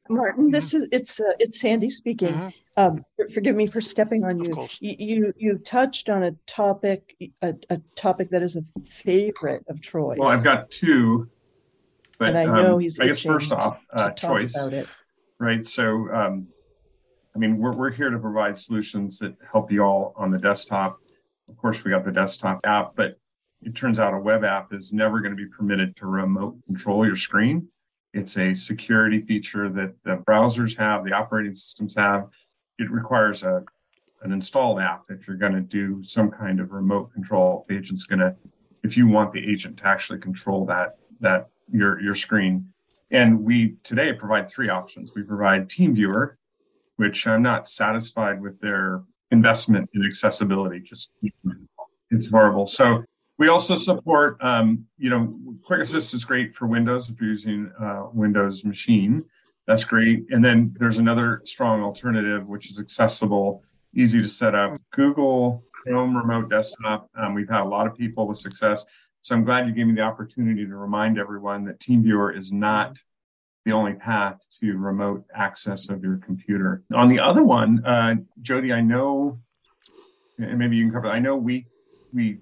Martin, 0.10 0.46
mm-hmm. 0.46 0.52
this 0.52 0.74
is 0.74 0.86
it's 0.92 1.22
uh, 1.22 1.32
it's 1.40 1.62
Sandy 1.62 1.90
speaking. 1.90 2.28
Mm-hmm. 2.28 2.50
Um, 2.78 3.04
forgive 3.34 3.56
me 3.56 3.68
for 3.68 3.82
stepping 3.82 4.24
on 4.24 4.40
you. 4.40 4.68
you. 4.80 4.96
You 4.98 5.34
you 5.38 5.58
touched 5.58 6.10
on 6.10 6.24
a 6.24 6.32
topic 6.48 7.16
a, 7.42 7.54
a, 7.70 7.82
topic 7.96 8.30
that 8.30 8.42
is 8.42 8.56
a 8.56 8.64
favorite 8.84 9.66
of 9.68 9.82
Troy's. 9.82 10.18
Well, 10.18 10.30
I've 10.30 10.44
got 10.44 10.70
two, 10.70 11.30
but 12.18 12.30
and 12.30 12.38
I 12.38 12.46
know 12.46 12.76
um, 12.76 12.80
he's. 12.80 13.00
I 13.00 13.08
guess 13.08 13.22
first 13.22 13.52
off, 13.52 13.86
uh, 13.94 14.12
choice. 14.12 14.56
Right. 15.38 15.68
So, 15.68 16.10
um, 16.14 16.48
I 17.36 17.40
mean, 17.40 17.58
we're 17.58 17.74
we're 17.74 17.92
here 17.92 18.10
to 18.10 18.20
provide 18.20 18.58
solutions 18.58 19.20
that 19.20 19.36
help 19.52 19.72
you 19.72 19.84
all 19.84 20.14
on 20.16 20.32
the 20.32 20.38
desktop. 20.38 21.00
Of 21.50 21.58
course, 21.58 21.84
we 21.84 21.92
got 21.92 22.06
the 22.06 22.12
desktop 22.12 22.62
app, 22.64 22.96
but 22.96 23.18
it 23.64 23.76
turns 23.76 24.00
out 24.00 24.14
a 24.14 24.20
web 24.20 24.44
app 24.44 24.74
is 24.74 24.94
never 24.94 25.20
going 25.20 25.32
to 25.32 25.38
be 25.38 25.48
permitted 25.48 25.96
to 25.98 26.06
remote 26.06 26.58
control 26.66 27.06
your 27.06 27.18
screen. 27.18 27.68
It's 28.14 28.38
a 28.38 28.54
security 28.54 29.22
feature 29.22 29.70
that 29.70 29.94
the 30.04 30.18
browsers 30.18 30.78
have, 30.78 31.06
the 31.06 31.14
operating 31.14 31.56
systems 31.56 31.96
have. 31.96 32.30
It 32.82 32.90
requires 32.92 33.44
a 33.44 33.64
an 34.24 34.32
installed 34.32 34.80
app 34.80 35.04
if 35.10 35.28
you're 35.28 35.38
going 35.46 35.54
to 35.54 35.62
do 35.62 36.04
some 36.04 36.30
kind 36.30 36.60
of 36.60 36.72
remote 36.72 37.12
control. 37.14 37.66
The 37.68 37.76
agent's 37.78 38.06
going 38.06 38.20
to, 38.20 38.36
if 38.84 38.96
you 38.96 39.08
want 39.08 39.34
the 39.34 39.44
agent 39.52 39.78
to 39.80 39.88
actually 39.88 40.20
control 40.20 40.66
that 40.68 40.98
that 41.20 41.42
your 41.72 42.02
your 42.02 42.16
screen. 42.16 42.54
And 43.12 43.44
we 43.44 43.76
today 43.84 44.14
provide 44.14 44.50
three 44.50 44.70
options. 44.70 45.14
We 45.16 45.24
provide 45.24 45.70
TeamViewer, 45.70 46.36
which 46.96 47.28
I'm 47.28 47.42
not 47.42 47.68
satisfied 47.68 48.42
with 48.42 48.60
their 48.62 49.04
investment 49.32 49.90
in 49.94 50.06
accessibility. 50.06 50.80
Just 50.80 51.14
it's 52.10 52.30
horrible. 52.30 52.68
So 52.68 53.04
we 53.38 53.50
also 53.50 53.76
support, 53.76 54.38
um, 54.42 54.86
you 54.98 55.10
know, 55.10 55.22
Quick 55.64 55.82
Assist 55.82 56.14
is 56.14 56.24
great 56.24 56.54
for 56.54 56.68
Windows 56.68 57.10
if 57.10 57.20
you're 57.20 57.32
using 57.32 57.72
uh, 57.82 58.04
Windows 58.14 58.64
machine. 58.66 59.24
That's 59.68 59.84
great. 59.84 60.26
And 60.32 60.44
then 60.44 60.76
there's 60.80 60.98
another 60.98 61.42
strong 61.46 61.82
alternative, 61.82 62.48
which 62.48 62.70
is 62.70 62.80
accessible, 62.80 63.64
easy 63.96 64.22
to 64.22 64.28
set 64.28 64.56
up. 64.56 64.80
Google 64.92 65.64
Chrome 65.72 66.16
Remote 66.16 66.50
Desktop. 66.50 67.10
Um, 67.16 67.34
we've 67.34 67.50
had 67.50 67.62
a 67.62 67.66
lot 67.66 67.88
of 67.88 67.96
people 67.96 68.28
with 68.28 68.38
success. 68.38 68.86
So 69.22 69.36
I'm 69.36 69.44
glad 69.44 69.68
you 69.68 69.74
gave 69.74 69.88
me 69.88 69.94
the 69.94 70.02
opportunity 70.02 70.66
to 70.66 70.76
remind 70.76 71.20
everyone 71.20 71.66
that 71.66 71.80
TeamViewer 71.80 72.36
is 72.36 72.52
not 72.52 72.98
the 73.66 73.72
only 73.72 73.94
path 73.94 74.46
to 74.60 74.74
remote 74.78 75.24
access 75.36 75.90
of 75.90 76.04
your 76.04 76.18
computer. 76.18 76.84
On 76.94 77.08
the 77.08 77.20
other 77.20 77.44
one, 77.44 77.86
uh, 77.86 78.16
Jody, 78.42 78.74
I 78.74 78.82
know, 78.82 79.40
and 80.40 80.58
maybe 80.58 80.76
you 80.76 80.86
can 80.86 80.94
cover. 80.94 81.08
I 81.08 81.20
know 81.20 81.36
we 81.36 81.68
we 82.12 82.40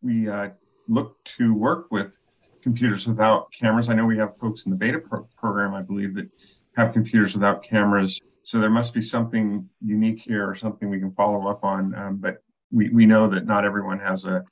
we 0.00 0.28
uh, 0.28 0.50
look 0.88 1.22
to 1.24 1.52
work 1.52 1.90
with 1.90 2.18
computers 2.62 3.06
without 3.06 3.52
cameras. 3.52 3.88
I 3.88 3.94
know 3.94 4.06
we 4.06 4.18
have 4.18 4.36
folks 4.36 4.66
in 4.66 4.70
the 4.70 4.76
beta 4.76 4.98
pro- 4.98 5.28
program, 5.36 5.74
I 5.74 5.82
believe, 5.82 6.14
that 6.14 6.28
have 6.76 6.92
computers 6.92 7.34
without 7.34 7.62
cameras. 7.62 8.20
So 8.42 8.58
there 8.58 8.70
must 8.70 8.94
be 8.94 9.02
something 9.02 9.68
unique 9.84 10.20
here 10.20 10.48
or 10.48 10.54
something 10.54 10.88
we 10.88 10.98
can 10.98 11.12
follow 11.12 11.48
up 11.48 11.64
on. 11.64 11.94
Um, 11.94 12.16
but 12.16 12.42
we, 12.70 12.88
we 12.90 13.06
know 13.06 13.28
that 13.28 13.46
not 13.46 13.64
everyone 13.64 13.98
has 13.98 14.24
a 14.24 14.44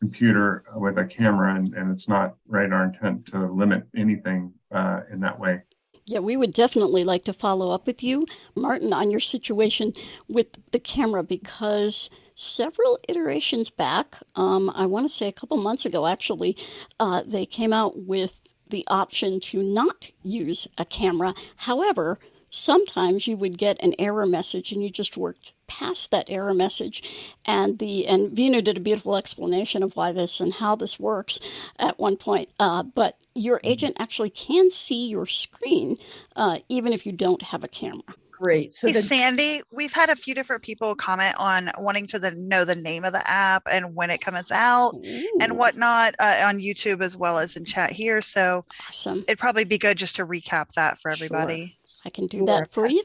computer 0.00 0.64
with 0.76 0.98
a 0.98 1.04
camera, 1.04 1.54
and, 1.54 1.74
and 1.74 1.90
it's 1.90 2.08
not 2.08 2.34
right 2.46 2.70
our 2.72 2.84
intent 2.84 3.26
to 3.26 3.50
limit 3.50 3.84
anything 3.96 4.52
uh, 4.70 5.00
in 5.12 5.20
that 5.20 5.38
way. 5.38 5.62
Yeah, 6.06 6.18
we 6.18 6.36
would 6.36 6.52
definitely 6.52 7.04
like 7.04 7.24
to 7.24 7.32
follow 7.32 7.70
up 7.70 7.86
with 7.86 8.02
you, 8.02 8.26
Martin, 8.54 8.92
on 8.92 9.10
your 9.10 9.20
situation 9.20 9.94
with 10.28 10.58
the 10.70 10.78
camera 10.78 11.22
because 11.22 12.10
several 12.34 12.98
iterations 13.08 13.70
back, 13.70 14.16
um, 14.34 14.70
I 14.74 14.86
want 14.86 15.06
to 15.06 15.14
say 15.14 15.28
a 15.28 15.32
couple 15.32 15.56
months 15.56 15.86
ago 15.86 16.06
actually, 16.06 16.56
uh, 16.98 17.22
they 17.24 17.46
came 17.46 17.72
out 17.72 17.98
with 17.98 18.40
the 18.68 18.84
option 18.88 19.40
to 19.40 19.62
not 19.62 20.10
use 20.22 20.66
a 20.78 20.84
camera. 20.84 21.34
However, 21.56 22.18
sometimes 22.54 23.26
you 23.26 23.36
would 23.36 23.58
get 23.58 23.82
an 23.82 23.94
error 23.98 24.26
message 24.26 24.70
and 24.70 24.82
you 24.82 24.88
just 24.88 25.16
worked 25.16 25.52
past 25.66 26.12
that 26.12 26.24
error 26.28 26.54
message 26.54 27.02
and 27.44 27.80
the 27.80 28.06
and 28.06 28.30
Vinu 28.30 28.62
did 28.62 28.76
a 28.76 28.80
beautiful 28.80 29.16
explanation 29.16 29.82
of 29.82 29.96
why 29.96 30.12
this 30.12 30.40
and 30.40 30.54
how 30.54 30.76
this 30.76 31.00
works 31.00 31.40
at 31.80 31.98
one 31.98 32.16
point 32.16 32.48
uh, 32.60 32.82
but 32.82 33.16
your 33.34 33.58
mm-hmm. 33.58 33.66
agent 33.66 33.96
actually 33.98 34.30
can 34.30 34.70
see 34.70 35.08
your 35.08 35.26
screen 35.26 35.96
uh, 36.36 36.58
even 36.68 36.92
if 36.92 37.04
you 37.04 37.10
don't 37.10 37.42
have 37.42 37.64
a 37.64 37.68
camera 37.68 38.14
great 38.44 38.72
so 38.72 38.88
hey, 38.88 38.92
the- 38.92 39.02
sandy 39.02 39.62
we've 39.72 39.92
had 39.92 40.10
a 40.10 40.16
few 40.16 40.34
different 40.34 40.62
people 40.62 40.94
comment 40.94 41.34
on 41.38 41.70
wanting 41.78 42.06
to 42.06 42.18
the, 42.18 42.30
know 42.32 42.64
the 42.64 42.74
name 42.74 43.04
of 43.04 43.12
the 43.12 43.30
app 43.30 43.62
and 43.70 43.94
when 43.94 44.10
it 44.10 44.20
comes 44.20 44.50
out 44.50 44.92
Ooh. 44.96 45.38
and 45.40 45.56
whatnot 45.56 46.14
uh, 46.18 46.42
on 46.44 46.58
youtube 46.58 47.02
as 47.02 47.16
well 47.16 47.38
as 47.38 47.56
in 47.56 47.64
chat 47.64 47.90
here 47.90 48.20
so 48.20 48.64
awesome 48.88 49.24
it'd 49.26 49.38
probably 49.38 49.64
be 49.64 49.78
good 49.78 49.96
just 49.96 50.16
to 50.16 50.26
recap 50.26 50.66
that 50.76 50.98
for 51.00 51.10
everybody 51.10 51.66
sure. 51.66 51.84
I 52.04 52.10
can 52.10 52.26
do 52.26 52.44
that 52.46 52.72
for 52.72 52.86
you. 52.86 53.02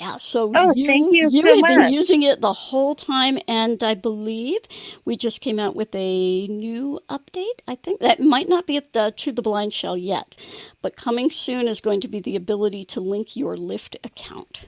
Yeah, 0.00 0.16
so 0.16 0.50
oh, 0.54 0.72
you, 0.74 0.90
you, 0.90 1.28
you 1.30 1.42
so 1.42 1.46
have 1.46 1.60
much. 1.60 1.68
been 1.68 1.92
using 1.92 2.22
it 2.22 2.40
the 2.40 2.54
whole 2.54 2.94
time, 2.94 3.38
and 3.46 3.82
I 3.84 3.92
believe 3.92 4.60
we 5.04 5.14
just 5.14 5.42
came 5.42 5.58
out 5.58 5.76
with 5.76 5.94
a 5.94 6.46
new 6.46 7.00
update. 7.10 7.60
I 7.68 7.74
think 7.74 8.00
that 8.00 8.18
might 8.18 8.48
not 8.48 8.66
be 8.66 8.78
at 8.78 8.94
the, 8.94 9.12
to 9.14 9.30
the 9.30 9.42
BlindShell 9.42 10.02
yet, 10.02 10.36
but 10.80 10.96
coming 10.96 11.30
soon 11.30 11.68
is 11.68 11.82
going 11.82 12.00
to 12.00 12.08
be 12.08 12.18
the 12.18 12.34
ability 12.34 12.86
to 12.86 13.00
link 13.00 13.36
your 13.36 13.56
Lyft 13.56 13.96
account. 14.02 14.66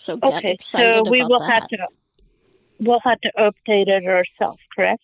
So 0.00 0.16
get 0.16 0.32
okay, 0.38 0.52
excited 0.52 1.04
so 1.04 1.10
we 1.10 1.22
will 1.22 1.40
that. 1.40 1.52
have 1.52 1.68
to 1.68 1.78
we'll 2.78 3.00
have 3.04 3.20
to 3.20 3.30
update 3.38 3.88
it 3.88 4.04
ourselves, 4.06 4.58
correct? 4.74 5.02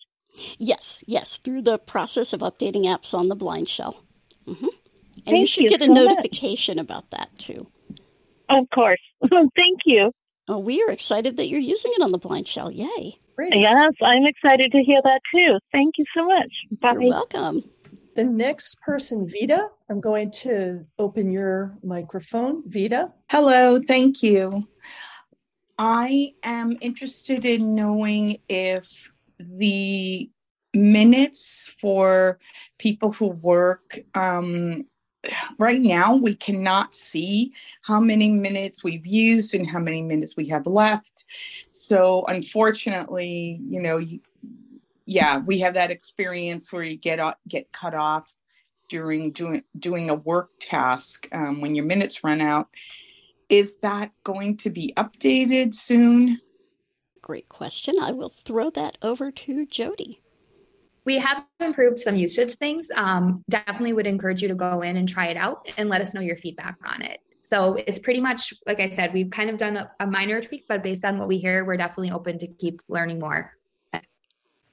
Yes, 0.57 1.03
yes, 1.05 1.37
through 1.37 1.61
the 1.61 1.77
process 1.77 2.33
of 2.33 2.41
updating 2.41 2.85
apps 2.85 3.13
on 3.13 3.27
the 3.27 3.35
BlindShell. 3.35 3.97
Mm-hmm. 4.47 4.65
And 4.65 5.23
Thank 5.23 5.37
you 5.37 5.45
should 5.45 5.63
you 5.63 5.69
get 5.69 5.83
a 5.83 5.85
so 5.85 5.93
notification 5.93 6.77
much. 6.77 6.83
about 6.83 7.11
that 7.11 7.29
too. 7.37 7.67
Of 8.49 8.67
course. 8.73 8.99
Thank 9.29 9.81
you. 9.85 10.11
Oh, 10.47 10.57
we 10.57 10.81
are 10.81 10.89
excited 10.89 11.37
that 11.37 11.47
you're 11.47 11.59
using 11.59 11.91
it 11.95 12.01
on 12.01 12.11
the 12.11 12.19
BlindShell. 12.19 12.75
Yay. 12.75 13.19
Great. 13.35 13.55
Yes, 13.55 13.91
I'm 14.01 14.25
excited 14.25 14.71
to 14.71 14.79
hear 14.79 14.99
that 15.03 15.21
too. 15.31 15.59
Thank 15.71 15.95
you 15.99 16.05
so 16.15 16.25
much. 16.25 16.51
Bye. 16.81 16.93
You're 16.93 17.09
welcome. 17.09 17.63
The 18.17 18.23
next 18.23 18.81
person, 18.81 19.29
Vita, 19.29 19.69
I'm 19.91 20.01
going 20.01 20.31
to 20.41 20.83
open 20.97 21.29
your 21.29 21.77
microphone. 21.83 22.63
Vita. 22.65 23.11
Hello, 23.29 23.79
thank 23.79 24.23
you. 24.23 24.67
I 25.77 26.33
am 26.41 26.79
interested 26.81 27.45
in 27.45 27.75
knowing 27.75 28.39
if 28.49 29.11
the 29.37 30.31
minutes 30.73 31.71
for 31.79 32.39
people 32.79 33.11
who 33.11 33.27
work 33.27 33.99
um, 34.15 34.87
right 35.59 35.81
now 35.81 36.15
we 36.15 36.33
cannot 36.35 36.95
see 36.95 37.53
how 37.81 37.99
many 37.99 38.29
minutes 38.29 38.83
we've 38.83 39.05
used 39.05 39.53
and 39.53 39.67
how 39.67 39.79
many 39.79 40.01
minutes 40.01 40.35
we 40.37 40.47
have 40.47 40.65
left 40.65 41.25
so 41.71 42.23
unfortunately 42.27 43.59
you 43.67 43.81
know 43.81 43.99
yeah 45.07 45.39
we 45.39 45.59
have 45.59 45.73
that 45.73 45.89
experience 45.89 46.71
where 46.71 46.83
you 46.83 46.97
get 46.97 47.19
get 47.47 47.71
cut 47.71 47.95
off 47.95 48.31
during 48.89 49.31
doing 49.31 49.63
doing 49.79 50.09
a 50.09 50.15
work 50.15 50.49
task 50.59 51.27
um, 51.31 51.61
when 51.61 51.73
your 51.73 51.85
minutes 51.85 52.23
run 52.23 52.41
out 52.41 52.67
is 53.49 53.77
that 53.79 54.11
going 54.23 54.55
to 54.57 54.69
be 54.69 54.93
updated 54.97 55.73
soon 55.73 56.39
great 57.21 57.49
question 57.49 57.95
i 57.99 58.11
will 58.11 58.29
throw 58.29 58.69
that 58.69 58.97
over 59.01 59.31
to 59.31 59.65
jody 59.65 60.21
we 61.07 61.17
have 61.19 61.45
improved 61.61 61.99
some 61.99 62.17
usage 62.17 62.55
things. 62.55 62.89
Um, 62.93 63.41
definitely 63.49 63.93
would 63.93 64.07
encourage 64.07 64.41
you 64.41 64.49
to 64.49 64.55
go 64.55 64.81
in 64.81 64.97
and 64.97 65.07
try 65.07 65.27
it 65.27 65.37
out 65.37 65.71
and 65.77 65.87
let 65.87 66.01
us 66.01 66.13
know 66.13 66.19
your 66.19 66.35
feedback 66.35 66.75
on 66.85 67.01
it. 67.01 67.21
So 67.43 67.75
it's 67.87 67.97
pretty 67.97 68.19
much, 68.19 68.53
like 68.67 68.81
I 68.81 68.89
said, 68.89 69.13
we've 69.13 69.29
kind 69.29 69.49
of 69.49 69.57
done 69.57 69.77
a, 69.77 69.89
a 70.01 70.05
minor 70.05 70.41
tweak, 70.41 70.65
but 70.67 70.83
based 70.83 71.05
on 71.05 71.17
what 71.17 71.29
we 71.29 71.37
hear, 71.37 71.63
we're 71.63 71.77
definitely 71.77 72.11
open 72.11 72.37
to 72.39 72.47
keep 72.47 72.81
learning 72.89 73.19
more. 73.19 73.56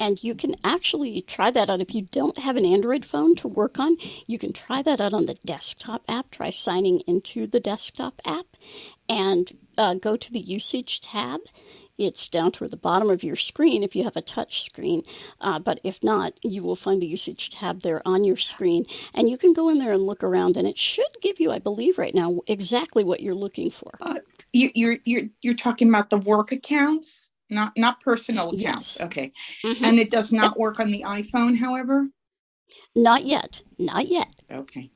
And 0.00 0.22
you 0.22 0.35
can 0.35 0.57
actually 0.64 1.22
try 1.22 1.50
that 1.50 1.70
out 1.70 1.80
if 1.80 1.94
you 1.94 2.02
don't 2.02 2.38
have 2.38 2.57
an 2.57 2.64
Android 2.64 3.04
phone 3.04 3.37
to 3.37 3.48
work 3.48 3.78
on. 3.78 3.96
You 4.26 4.38
can 4.38 4.52
try 4.52 4.83
that 4.83 5.00
out 5.00 5.14
on 5.14 5.26
the 5.26 5.38
desktop 5.44 6.02
app. 6.09 6.30
Try 6.30 6.50
signing 6.50 7.00
into 7.07 7.46
the 7.46 7.61
desktop 7.61 8.20
app 8.24 8.46
and 9.09 9.52
uh, 9.78 9.94
go 9.94 10.16
to 10.16 10.33
the 10.33 10.40
usage 10.40 11.00
tab 11.00 11.40
it's 11.96 12.26
down 12.26 12.52
toward 12.52 12.70
the 12.70 12.76
bottom 12.76 13.09
of 13.09 13.22
your 13.22 13.37
screen 13.37 13.83
if 13.83 13.94
you 13.94 14.04
have 14.04 14.16
a 14.16 14.22
touch 14.22 14.62
screen. 14.62 15.02
Uh, 15.40 15.59
but 15.59 15.80
if 15.85 16.02
not, 16.02 16.35
you 16.42 16.62
will 16.62 16.76
find 16.76 17.00
the 17.00 17.07
usage 17.07 17.50
tab 17.50 17.80
there 17.80 18.02
on 18.07 18.24
your 18.24 18.37
screen. 18.37 18.85
And 19.12 19.28
you 19.28 19.38
can 19.38 19.52
go 19.52 19.68
in 19.68 19.78
there 19.78 19.92
and 19.92 20.02
look 20.02 20.24
around, 20.24 20.57
and 20.57 20.66
it 20.66 20.78
should 20.78 21.16
give 21.22 21.38
you, 21.38 21.52
I 21.52 21.59
believe, 21.59 21.98
right 21.98 22.14
now, 22.14 22.40
exactly 22.46 23.04
what 23.04 23.20
you're 23.20 23.35
looking 23.35 23.70
for. 23.70 23.92
Uh, 24.00 24.18
you, 24.52 24.70
you're, 24.74 24.96
you're, 25.04 25.28
you're 25.42 25.54
talking 25.54 25.88
about 25.88 26.11
the 26.11 26.18
work 26.18 26.50
accounts? 26.50 27.30
Not 27.50 27.72
not 27.76 28.00
personal 28.00 28.50
accounts. 28.50 28.98
Yes. 28.98 29.02
Okay. 29.02 29.33
Mm-hmm. 29.64 29.85
And 29.85 29.98
it 29.98 30.11
does 30.11 30.33
not 30.33 30.59
work 30.59 30.80
on 30.80 30.90
the 30.90 31.02
iPhone, 31.07 31.59
however? 31.59 32.09
Not 32.96 33.24
yet. 33.24 33.62
Not 33.78 34.09
yet. 34.09 34.35
Okay. 34.50 34.90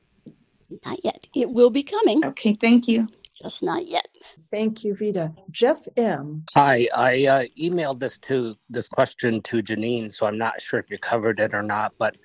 Not 0.85 1.03
yet. 1.03 1.27
It 1.35 1.49
will 1.49 1.69
be 1.69 1.83
coming. 1.83 2.25
Okay, 2.25 2.53
thank 2.53 2.87
you 2.87 3.07
just 3.41 3.63
not 3.63 3.87
yet. 3.87 4.07
Thank 4.37 4.83
you, 4.83 4.95
Vita. 4.95 5.33
Jeff 5.51 5.87
M. 5.95 6.43
Hi, 6.53 6.87
I 6.95 7.25
uh, 7.25 7.43
emailed 7.59 7.99
this 7.99 8.17
to 8.19 8.55
this 8.69 8.87
question 8.87 9.41
to 9.43 9.63
Janine, 9.63 10.11
so 10.11 10.25
I'm 10.25 10.37
not 10.37 10.61
sure 10.61 10.79
if 10.79 10.89
you 10.89 10.97
covered 10.97 11.39
it 11.39 11.53
or 11.53 11.63
not. 11.63 11.93
But 11.97 12.17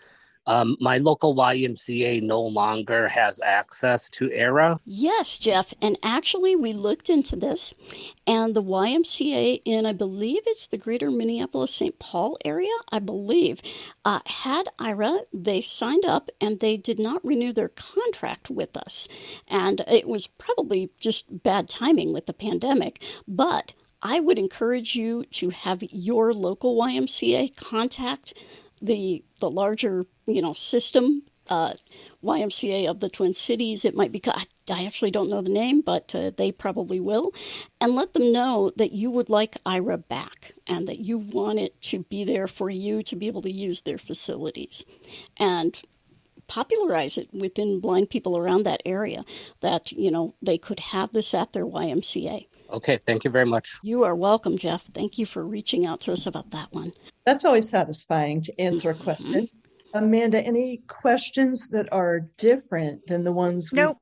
Um, 0.46 0.76
my 0.80 0.98
local 0.98 1.34
YMCA 1.34 2.22
no 2.22 2.40
longer 2.40 3.08
has 3.08 3.40
access 3.44 4.10
to 4.10 4.28
Aira. 4.28 4.78
Yes, 4.84 5.38
Jeff. 5.38 5.72
And 5.80 5.98
actually, 6.02 6.54
we 6.54 6.72
looked 6.72 7.08
into 7.08 7.36
this, 7.36 7.74
and 8.26 8.54
the 8.54 8.62
YMCA 8.62 9.62
in, 9.64 9.86
I 9.86 9.92
believe 9.92 10.42
it's 10.46 10.66
the 10.66 10.78
greater 10.78 11.10
Minneapolis 11.10 11.74
St. 11.74 11.98
Paul 11.98 12.38
area, 12.44 12.72
I 12.90 12.98
believe, 12.98 13.62
uh, 14.04 14.20
had 14.26 14.68
Aira. 14.78 15.20
They 15.32 15.60
signed 15.60 16.04
up 16.04 16.30
and 16.40 16.60
they 16.60 16.76
did 16.76 16.98
not 16.98 17.24
renew 17.24 17.52
their 17.52 17.68
contract 17.68 18.50
with 18.50 18.76
us. 18.76 19.08
And 19.48 19.80
it 19.88 20.08
was 20.08 20.26
probably 20.26 20.90
just 21.00 21.42
bad 21.42 21.68
timing 21.68 22.12
with 22.12 22.26
the 22.26 22.32
pandemic. 22.32 23.02
But 23.26 23.74
I 24.02 24.20
would 24.20 24.38
encourage 24.38 24.94
you 24.94 25.24
to 25.32 25.50
have 25.50 25.82
your 25.82 26.32
local 26.32 26.76
YMCA 26.76 27.56
contact 27.56 28.34
the 28.80 29.24
the 29.40 29.50
larger 29.50 30.06
you 30.26 30.42
know 30.42 30.52
system 30.52 31.22
uh, 31.48 31.74
YMCA 32.22 32.88
of 32.88 33.00
the 33.00 33.10
Twin 33.10 33.34
Cities. 33.34 33.84
It 33.84 33.94
might 33.94 34.12
be 34.12 34.22
I 34.70 34.84
actually 34.84 35.10
don't 35.10 35.28
know 35.28 35.42
the 35.42 35.50
name, 35.50 35.82
but 35.82 36.14
uh, 36.14 36.30
they 36.36 36.52
probably 36.52 37.00
will, 37.00 37.32
and 37.80 37.94
let 37.94 38.14
them 38.14 38.32
know 38.32 38.72
that 38.76 38.92
you 38.92 39.10
would 39.10 39.28
like 39.28 39.62
Aira 39.64 40.06
back 40.08 40.54
and 40.66 40.88
that 40.88 41.00
you 41.00 41.18
want 41.18 41.58
it 41.58 41.80
to 41.82 42.00
be 42.04 42.24
there 42.24 42.48
for 42.48 42.70
you 42.70 43.02
to 43.02 43.16
be 43.16 43.26
able 43.26 43.42
to 43.42 43.52
use 43.52 43.82
their 43.82 43.98
facilities, 43.98 44.84
and 45.36 45.82
popularize 46.46 47.16
it 47.16 47.32
within 47.32 47.80
blind 47.80 48.10
people 48.10 48.36
around 48.36 48.64
that 48.64 48.82
area 48.84 49.24
that 49.60 49.92
you 49.92 50.10
know 50.10 50.34
they 50.42 50.58
could 50.58 50.80
have 50.80 51.12
this 51.12 51.34
at 51.34 51.52
their 51.52 51.66
YMCA. 51.66 52.46
Okay, 52.74 52.98
thank 53.06 53.22
you 53.22 53.30
very 53.30 53.46
much. 53.46 53.78
You 53.82 54.02
are 54.02 54.16
welcome, 54.16 54.58
Jeff. 54.58 54.82
Thank 54.86 55.16
you 55.16 55.26
for 55.26 55.46
reaching 55.46 55.86
out 55.86 56.00
to 56.02 56.12
us 56.12 56.26
about 56.26 56.50
that 56.50 56.72
one. 56.72 56.92
That's 57.24 57.44
always 57.44 57.68
satisfying 57.68 58.42
to 58.42 58.60
answer 58.60 58.90
a 58.90 58.94
question. 58.94 59.32
Mm-hmm. 59.32 60.04
Amanda, 60.04 60.40
any 60.40 60.78
questions 60.88 61.68
that 61.68 61.86
are 61.92 62.28
different 62.36 63.06
than 63.06 63.22
the 63.22 63.30
ones? 63.30 63.72
Nope. 63.72 63.98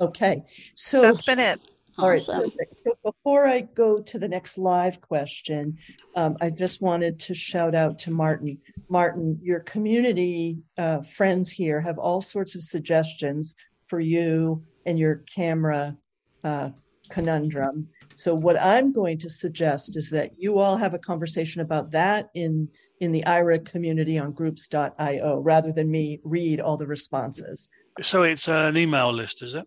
Okay, 0.00 0.42
so 0.74 1.02
that's 1.02 1.24
been 1.24 1.38
it. 1.38 1.60
Awesome. 1.98 2.34
All 2.34 2.42
right. 2.42 2.68
So 2.84 2.98
before 3.04 3.46
I 3.46 3.60
go 3.60 4.02
to 4.02 4.18
the 4.18 4.26
next 4.26 4.58
live 4.58 5.00
question, 5.00 5.78
um, 6.16 6.36
I 6.40 6.50
just 6.50 6.82
wanted 6.82 7.20
to 7.20 7.34
shout 7.34 7.76
out 7.76 7.96
to 8.00 8.10
Martin. 8.10 8.58
Martin, 8.88 9.38
your 9.40 9.60
community 9.60 10.58
uh, 10.76 11.00
friends 11.00 11.50
here 11.50 11.80
have 11.80 11.96
all 11.96 12.20
sorts 12.20 12.56
of 12.56 12.62
suggestions 12.62 13.54
for 13.86 14.00
you 14.00 14.64
and 14.84 14.98
your 14.98 15.22
camera 15.32 15.96
uh, 16.42 16.70
conundrum. 17.08 17.88
So 18.16 18.34
what 18.34 18.60
I'm 18.60 18.92
going 18.92 19.18
to 19.18 19.30
suggest 19.30 19.96
is 19.96 20.10
that 20.10 20.32
you 20.38 20.58
all 20.58 20.76
have 20.76 20.94
a 20.94 20.98
conversation 20.98 21.60
about 21.60 21.90
that 21.92 22.30
in 22.34 22.68
in 23.00 23.12
the 23.12 23.22
Aira 23.26 23.62
community 23.64 24.18
on 24.18 24.32
groups.io 24.32 25.40
rather 25.40 25.70
than 25.70 25.90
me 25.90 26.18
read 26.24 26.60
all 26.60 26.76
the 26.78 26.86
responses. 26.86 27.68
So 28.00 28.22
it's 28.22 28.48
an 28.48 28.76
email 28.76 29.12
list, 29.12 29.42
is 29.42 29.54
it? 29.54 29.66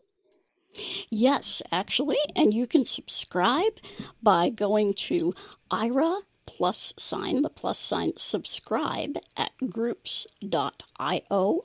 Yes, 1.10 1.62
actually, 1.72 2.18
and 2.36 2.54
you 2.54 2.68
can 2.68 2.84
subscribe 2.84 3.74
by 4.22 4.50
going 4.50 4.94
to 4.96 5.34
Aira 5.72 6.22
plus 6.46 6.94
sign, 6.98 7.44
the 7.44 7.50
plus 7.50 7.78
sign 7.78 8.14
subscribe 8.18 9.18
at 9.38 9.52
groups.io, 9.70 11.64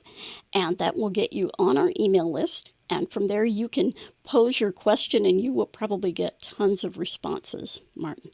and 0.53 0.77
that 0.77 0.95
will 0.95 1.09
get 1.09 1.33
you 1.33 1.49
on 1.57 1.77
our 1.77 1.91
email 1.99 2.31
list. 2.31 2.71
And 2.89 3.11
from 3.11 3.27
there, 3.27 3.45
you 3.45 3.67
can 3.67 3.93
pose 4.23 4.59
your 4.59 4.71
question 4.71 5.25
and 5.25 5.41
you 5.41 5.51
will 5.51 5.65
probably 5.65 6.11
get 6.11 6.41
tons 6.41 6.83
of 6.83 6.97
responses, 6.97 7.81
Martin. 7.95 8.31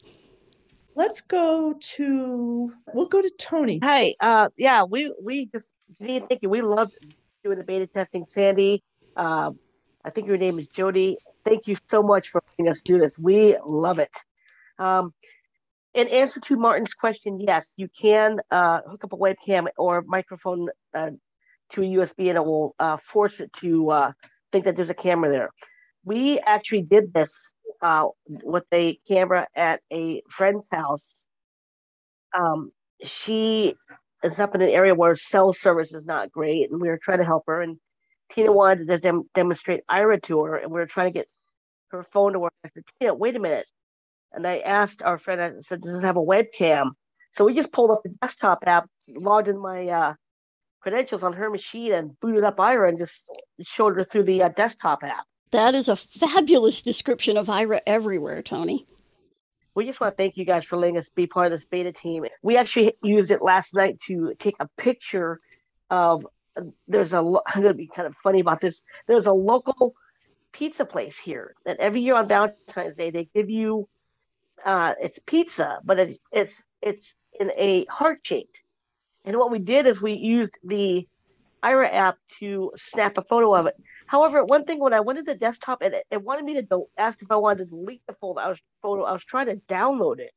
Let's 0.95 1.21
go 1.21 1.75
to, 1.79 2.73
we'll 2.93 3.05
go 3.07 3.21
to 3.21 3.31
Tony. 3.39 3.79
Hi. 3.81 4.13
Uh, 4.19 4.49
yeah, 4.57 4.83
we, 4.83 5.13
we 5.21 5.45
just, 5.45 5.71
thank 5.99 6.41
you. 6.41 6.49
We 6.49 6.61
love 6.61 6.91
doing 7.43 7.57
the 7.57 7.63
beta 7.63 7.87
testing. 7.87 8.25
Sandy, 8.25 8.83
uh, 9.15 9.51
I 10.03 10.09
think 10.09 10.27
your 10.27 10.37
name 10.37 10.59
is 10.59 10.67
Jody. 10.67 11.17
Thank 11.45 11.67
you 11.67 11.77
so 11.87 12.03
much 12.03 12.29
for 12.29 12.43
letting 12.49 12.69
us 12.69 12.81
do 12.81 12.99
this. 12.99 13.17
We 13.17 13.57
love 13.65 13.99
it. 13.99 14.11
Um, 14.79 15.13
in 15.93 16.07
answer 16.07 16.39
to 16.39 16.55
Martin's 16.55 16.93
question, 16.93 17.39
yes, 17.39 17.73
you 17.77 17.87
can 17.89 18.39
uh, 18.49 18.81
hook 18.89 19.03
up 19.03 19.13
a 19.13 19.17
webcam 19.17 19.67
or 19.77 20.03
microphone 20.07 20.69
uh, 20.93 21.11
to 21.71 21.81
a 21.81 21.85
USB 21.85 22.29
and 22.29 22.37
it 22.37 22.45
will 22.45 22.75
uh, 22.79 22.97
force 22.97 23.39
it 23.39 23.51
to 23.53 23.89
uh, 23.89 24.11
think 24.51 24.65
that 24.65 24.75
there's 24.75 24.89
a 24.89 24.95
camera 24.95 25.29
there. 25.29 25.49
We 26.03 26.39
actually 26.39 26.81
did 26.81 27.13
this 27.13 27.53
uh, 27.81 28.07
with 28.27 28.65
a 28.73 28.95
camera 29.07 29.47
at 29.55 29.81
a 29.91 30.21
friend's 30.29 30.67
house. 30.71 31.27
Um, 32.37 32.71
she 33.03 33.75
is 34.23 34.39
up 34.39 34.55
in 34.55 34.61
an 34.61 34.69
area 34.69 34.95
where 34.95 35.15
cell 35.15 35.53
service 35.53 35.93
is 35.93 36.05
not 36.05 36.31
great, 36.31 36.71
and 36.71 36.81
we 36.81 36.89
were 36.89 36.99
trying 37.01 37.19
to 37.19 37.25
help 37.25 37.43
her. 37.47 37.61
And 37.61 37.77
Tina 38.31 38.51
wanted 38.51 38.87
to 38.87 38.97
dem- 38.97 39.29
demonstrate 39.33 39.81
Aira 39.89 40.21
to 40.23 40.43
her, 40.43 40.55
and 40.55 40.71
we 40.71 40.79
were 40.79 40.85
trying 40.85 41.07
to 41.07 41.19
get 41.19 41.27
her 41.89 42.03
phone 42.03 42.33
to 42.33 42.39
work. 42.39 42.53
I 42.65 42.69
said, 42.73 42.83
Tina, 42.99 43.13
wait 43.13 43.35
a 43.35 43.39
minute. 43.39 43.65
And 44.31 44.47
I 44.47 44.59
asked 44.59 45.03
our 45.03 45.17
friend, 45.17 45.41
I 45.41 45.53
said, 45.59 45.81
does 45.81 45.97
it 45.97 46.05
have 46.05 46.17
a 46.17 46.21
webcam? 46.21 46.91
So 47.33 47.45
we 47.45 47.53
just 47.53 47.71
pulled 47.71 47.91
up 47.91 48.01
the 48.03 48.09
desktop 48.21 48.63
app, 48.65 48.87
logged 49.09 49.47
in 49.47 49.59
my 49.59 49.87
uh, 49.87 50.13
credentials 50.81 51.23
on 51.23 51.33
her 51.33 51.49
machine 51.49 51.93
and 51.93 52.19
booted 52.19 52.43
up 52.43 52.57
Aira 52.57 52.89
and 52.89 52.97
just 52.97 53.23
showed 53.61 53.95
her 53.95 54.03
through 54.03 54.23
the 54.23 54.43
uh, 54.43 54.49
desktop 54.49 55.03
app. 55.03 55.25
That 55.51 55.75
is 55.75 55.87
a 55.87 55.95
fabulous 55.95 56.81
description 56.81 57.37
of 57.37 57.47
Aira 57.47 57.81
everywhere, 57.85 58.41
Tony. 58.41 58.87
We 59.75 59.85
just 59.85 60.01
want 60.01 60.13
to 60.13 60.17
thank 60.17 60.37
you 60.37 60.45
guys 60.45 60.65
for 60.65 60.77
letting 60.77 60.97
us 60.97 61.09
be 61.09 61.27
part 61.27 61.47
of 61.47 61.51
this 61.51 61.65
beta 61.65 61.91
team. 61.91 62.25
We 62.41 62.57
actually 62.57 62.93
used 63.03 63.31
it 63.31 63.41
last 63.41 63.73
night 63.73 63.99
to 64.07 64.33
take 64.39 64.55
a 64.59 64.67
picture 64.77 65.39
of. 65.89 66.25
There's 66.87 67.13
a. 67.13 67.17
I'm 67.47 67.61
going 67.61 67.67
to 67.67 67.73
be 67.73 67.87
kind 67.87 68.07
of 68.07 68.15
funny 68.15 68.41
about 68.41 68.59
this. 68.59 68.81
There's 69.07 69.27
a 69.27 69.33
local 69.33 69.93
pizza 70.51 70.83
place 70.83 71.17
here 71.17 71.55
that 71.65 71.77
every 71.79 72.01
year 72.01 72.15
on 72.15 72.27
Valentine's 72.27 72.95
Day 72.95 73.11
they 73.11 73.29
give 73.33 73.49
you. 73.49 73.87
Uh, 74.63 74.93
it's 75.01 75.19
pizza, 75.25 75.79
but 75.83 75.99
it's 75.99 76.19
it's 76.31 76.61
it's 76.81 77.15
in 77.39 77.51
a 77.57 77.85
heart 77.85 78.19
shaped 78.23 78.57
and 79.25 79.37
what 79.37 79.51
we 79.51 79.59
did 79.59 79.87
is 79.87 80.01
we 80.01 80.13
used 80.13 80.57
the 80.63 81.07
Aira 81.63 81.93
app 81.93 82.17
to 82.39 82.71
snap 82.75 83.17
a 83.17 83.21
photo 83.21 83.55
of 83.55 83.67
it. 83.67 83.75
However, 84.07 84.43
one 84.43 84.65
thing 84.65 84.79
when 84.79 84.93
I 84.93 84.99
went 84.99 85.19
to 85.19 85.23
the 85.23 85.35
desktop 85.35 85.83
it, 85.83 86.05
it 86.09 86.23
wanted 86.23 86.45
me 86.45 86.61
to 86.61 86.85
ask 86.97 87.21
if 87.21 87.31
I 87.31 87.35
wanted 87.35 87.59
to 87.59 87.65
delete 87.65 88.01
the 88.07 88.13
folder, 88.13 88.41
I 88.41 88.49
was 88.49 88.59
photo. 88.81 89.03
I 89.03 89.13
was 89.13 89.23
trying 89.23 89.45
to 89.45 89.55
download 89.69 90.19
it. 90.19 90.31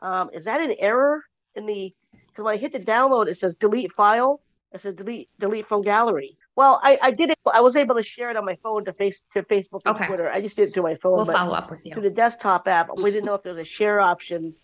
Um, 0.00 0.30
is 0.32 0.44
that 0.44 0.60
an 0.60 0.74
error 0.78 1.22
in 1.54 1.66
the? 1.66 1.94
Because 2.28 2.44
when 2.44 2.54
I 2.54 2.56
hit 2.56 2.72
the 2.72 2.80
download, 2.80 3.28
it 3.28 3.38
says 3.38 3.54
delete 3.54 3.92
file. 3.92 4.40
It 4.72 4.80
says 4.80 4.94
delete 4.94 5.28
delete 5.38 5.68
from 5.68 5.82
gallery. 5.82 6.36
Well, 6.56 6.80
I, 6.82 6.98
I 7.02 7.10
did 7.10 7.30
it. 7.30 7.38
I 7.52 7.60
was 7.60 7.76
able 7.76 7.96
to 7.96 8.02
share 8.02 8.30
it 8.30 8.36
on 8.36 8.44
my 8.44 8.56
phone 8.62 8.84
to 8.84 8.92
face 8.92 9.22
to 9.32 9.42
Facebook 9.42 9.82
and 9.84 9.96
okay. 9.96 10.06
Twitter. 10.06 10.30
I 10.30 10.40
just 10.40 10.56
did 10.56 10.68
it 10.68 10.74
through 10.74 10.84
my 10.84 10.94
phone. 10.96 11.16
We'll 11.16 11.26
follow 11.26 11.52
up 11.52 11.70
with 11.70 11.80
you 11.84 11.92
through 11.92 12.04
the 12.04 12.10
desktop 12.10 12.68
app. 12.68 12.88
We 12.96 13.10
didn't 13.10 13.26
know 13.26 13.34
if 13.34 13.42
there 13.42 13.54
was 13.54 13.62
a 13.62 13.68
share 13.68 14.00
option 14.00 14.54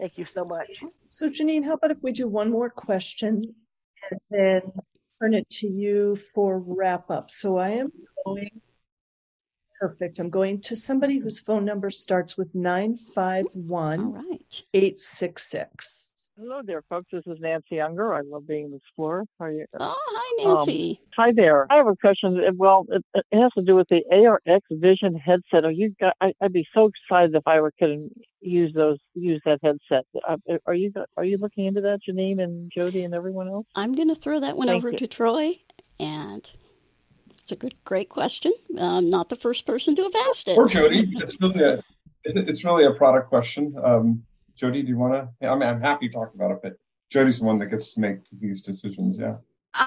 Thank 0.00 0.16
you 0.16 0.24
so 0.24 0.46
much. 0.46 0.82
So, 1.10 1.28
Janine, 1.28 1.62
how 1.62 1.74
about 1.74 1.90
if 1.90 1.98
we 2.00 2.10
do 2.10 2.26
one 2.26 2.50
more 2.50 2.70
question 2.70 3.54
and 4.10 4.20
then 4.30 4.62
turn 5.20 5.34
it 5.34 5.48
to 5.50 5.68
you 5.68 6.16
for 6.16 6.58
wrap 6.58 7.10
up? 7.10 7.30
So, 7.30 7.58
I 7.58 7.70
am 7.70 7.92
going 8.24 8.62
perfect. 9.78 10.18
I'm 10.18 10.30
going 10.30 10.60
to 10.62 10.76
somebody 10.76 11.18
whose 11.18 11.38
phone 11.38 11.64
number 11.64 11.90
starts 11.90 12.36
with 12.36 12.54
951 12.54 14.00
All 14.00 14.12
right. 14.12 14.62
866. 14.74 16.29
Hello 16.40 16.62
there, 16.64 16.82
folks. 16.88 17.04
This 17.12 17.22
is 17.26 17.36
Nancy 17.38 17.80
Unger. 17.80 18.14
I 18.14 18.22
love 18.22 18.46
being 18.46 18.64
an 18.64 18.74
explorer. 18.74 19.26
How 19.38 19.44
are 19.44 19.52
you? 19.52 19.66
Oh, 19.78 19.94
hi, 19.94 20.42
Nancy. 20.42 20.98
Um, 20.98 21.08
hi 21.14 21.32
there. 21.36 21.66
I 21.70 21.76
have 21.76 21.86
a 21.86 21.94
question. 21.96 22.40
Well, 22.56 22.86
it, 22.88 23.04
it, 23.12 23.38
has 23.38 23.52
to 23.58 23.62
do 23.62 23.76
with 23.76 23.88
the 23.90 24.00
ARX 24.10 24.64
Vision 24.70 25.16
headset. 25.16 25.66
Are 25.66 25.70
you? 25.70 25.94
I, 26.18 26.32
would 26.40 26.54
be 26.54 26.66
so 26.72 26.88
excited 26.88 27.34
if 27.34 27.42
I 27.46 27.60
were 27.60 27.74
could 27.78 28.08
use 28.40 28.72
those, 28.74 28.96
use 29.14 29.42
that 29.44 29.58
headset. 29.62 30.06
Uh, 30.26 30.36
are 30.64 30.72
you? 30.72 30.90
Are 31.18 31.24
you 31.24 31.36
looking 31.36 31.66
into 31.66 31.82
that, 31.82 31.98
Janine 32.08 32.42
and 32.42 32.72
Jody 32.74 33.04
and 33.04 33.14
everyone 33.14 33.48
else? 33.48 33.66
I'm 33.74 33.94
going 33.94 34.08
to 34.08 34.14
throw 34.14 34.40
that 34.40 34.56
one 34.56 34.68
Thank 34.68 34.82
over 34.82 34.92
you. 34.92 34.96
to 34.96 35.06
Troy, 35.06 35.58
and 35.98 36.50
it's 37.38 37.52
a 37.52 37.56
good, 37.56 37.74
great 37.84 38.08
question. 38.08 38.54
I'm 38.78 39.10
not 39.10 39.28
the 39.28 39.36
first 39.36 39.66
person 39.66 39.94
to 39.94 40.04
have 40.04 40.14
asked 40.28 40.48
it. 40.48 40.56
Or 40.56 40.68
Jody. 40.68 41.06
It's 41.16 41.38
really 41.38 41.62
a, 41.62 41.82
it's 42.24 42.64
really 42.64 42.84
a 42.84 42.92
product 42.92 43.28
question. 43.28 43.74
Um, 43.84 44.22
Jody, 44.60 44.82
do 44.82 44.88
you 44.88 44.98
want 44.98 45.14
to? 45.14 45.48
I'm, 45.48 45.62
I'm 45.62 45.80
happy 45.80 46.06
to 46.08 46.14
talk 46.14 46.34
about 46.34 46.50
it, 46.50 46.58
but 46.62 46.74
Jody's 47.08 47.40
the 47.40 47.46
one 47.46 47.58
that 47.60 47.66
gets 47.66 47.94
to 47.94 48.00
make 48.00 48.18
these 48.38 48.60
decisions. 48.60 49.16
Yeah. 49.18 49.36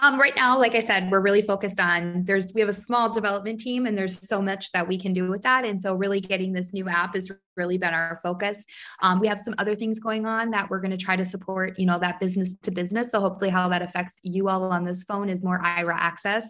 Um, 0.01 0.19
right 0.19 0.36
now, 0.36 0.57
like 0.57 0.73
I 0.73 0.79
said, 0.79 1.12
we're 1.12 1.21
really 1.21 1.43
focused 1.43 1.79
on 1.79 2.23
there's 2.23 2.47
we 2.53 2.62
have 2.62 2.69
a 2.69 2.73
small 2.73 3.12
development 3.12 3.59
team 3.59 3.86
and 3.86 3.95
there's 3.95 4.27
so 4.27 4.41
much 4.41 4.71
that 4.71 4.88
we 4.88 4.97
can 4.97 5.13
do 5.13 5.29
with 5.29 5.43
that. 5.43 5.63
And 5.63 5.79
so 5.79 5.93
really 5.93 6.21
getting 6.21 6.53
this 6.53 6.73
new 6.73 6.88
app 6.88 7.13
has 7.13 7.29
really 7.55 7.77
been 7.77 7.93
our 7.93 8.19
focus. 8.23 8.63
Um, 9.01 9.19
we 9.19 9.27
have 9.27 9.39
some 9.39 9.53
other 9.59 9.75
things 9.75 9.99
going 9.99 10.25
on 10.25 10.49
that 10.51 10.69
we're 10.69 10.79
going 10.79 10.91
to 10.91 10.97
try 10.97 11.17
to 11.17 11.25
support, 11.25 11.77
you 11.77 11.86
know, 11.86 11.99
that 11.99 12.19
business 12.19 12.55
to 12.63 12.71
business. 12.71 13.12
So 13.12 13.19
hopefully 13.19 13.51
how 13.51 13.67
that 13.69 13.81
affects 13.81 14.19
you 14.23 14.49
all 14.49 14.63
on 14.63 14.86
this 14.86 15.03
phone 15.03 15.29
is 15.29 15.43
more 15.43 15.59
Aira 15.62 15.95
access 15.95 16.49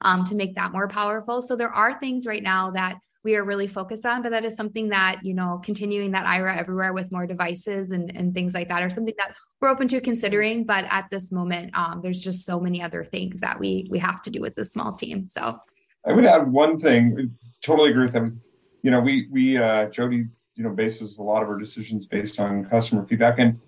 um, 0.00 0.24
to 0.26 0.34
make 0.34 0.54
that 0.54 0.72
more 0.72 0.88
powerful. 0.88 1.42
So 1.42 1.56
there 1.56 1.72
are 1.72 1.98
things 1.98 2.24
right 2.24 2.42
now 2.42 2.70
that 2.70 3.00
we 3.22 3.36
are 3.36 3.44
really 3.44 3.68
focused 3.68 4.06
on 4.06 4.22
but 4.22 4.30
that 4.30 4.44
is 4.44 4.56
something 4.56 4.88
that 4.88 5.20
you 5.22 5.34
know 5.34 5.60
continuing 5.62 6.10
that 6.12 6.26
Aira 6.26 6.56
everywhere 6.56 6.92
with 6.92 7.12
more 7.12 7.26
devices 7.26 7.90
and, 7.90 8.14
and 8.16 8.34
things 8.34 8.54
like 8.54 8.68
that 8.68 8.82
are 8.82 8.90
something 8.90 9.14
that 9.18 9.34
we're 9.60 9.68
open 9.68 9.88
to 9.88 10.00
considering, 10.00 10.64
but 10.64 10.86
at 10.88 11.08
this 11.10 11.30
moment, 11.30 11.76
um, 11.76 12.00
there's 12.02 12.22
just 12.22 12.46
so 12.46 12.58
many 12.58 12.82
other 12.82 13.04
things 13.04 13.40
that 13.40 13.58
we 13.58 13.86
we 13.90 13.98
have 13.98 14.22
to 14.22 14.30
do 14.30 14.40
with 14.40 14.54
this 14.54 14.72
small 14.72 14.94
team. 14.94 15.28
So 15.28 15.58
I 16.06 16.12
would 16.12 16.24
add 16.24 16.50
one 16.50 16.78
thing. 16.78 17.36
Totally 17.62 17.90
agree 17.90 18.04
with 18.04 18.12
them 18.12 18.40
You 18.82 18.90
know, 18.90 19.00
we 19.00 19.28
we 19.30 19.58
uh, 19.58 19.90
Jody, 19.90 20.26
you 20.54 20.64
know, 20.64 20.70
bases 20.70 21.18
a 21.18 21.22
lot 21.22 21.42
of 21.42 21.48
our 21.48 21.58
decisions 21.58 22.06
based 22.06 22.40
on 22.40 22.64
customer 22.64 23.06
feedback, 23.06 23.38
and 23.38 23.60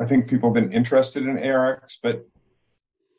I 0.00 0.04
think 0.04 0.28
people 0.28 0.52
have 0.52 0.54
been 0.54 0.72
interested 0.72 1.24
in 1.24 1.38
ARX, 1.38 1.98
but 2.02 2.26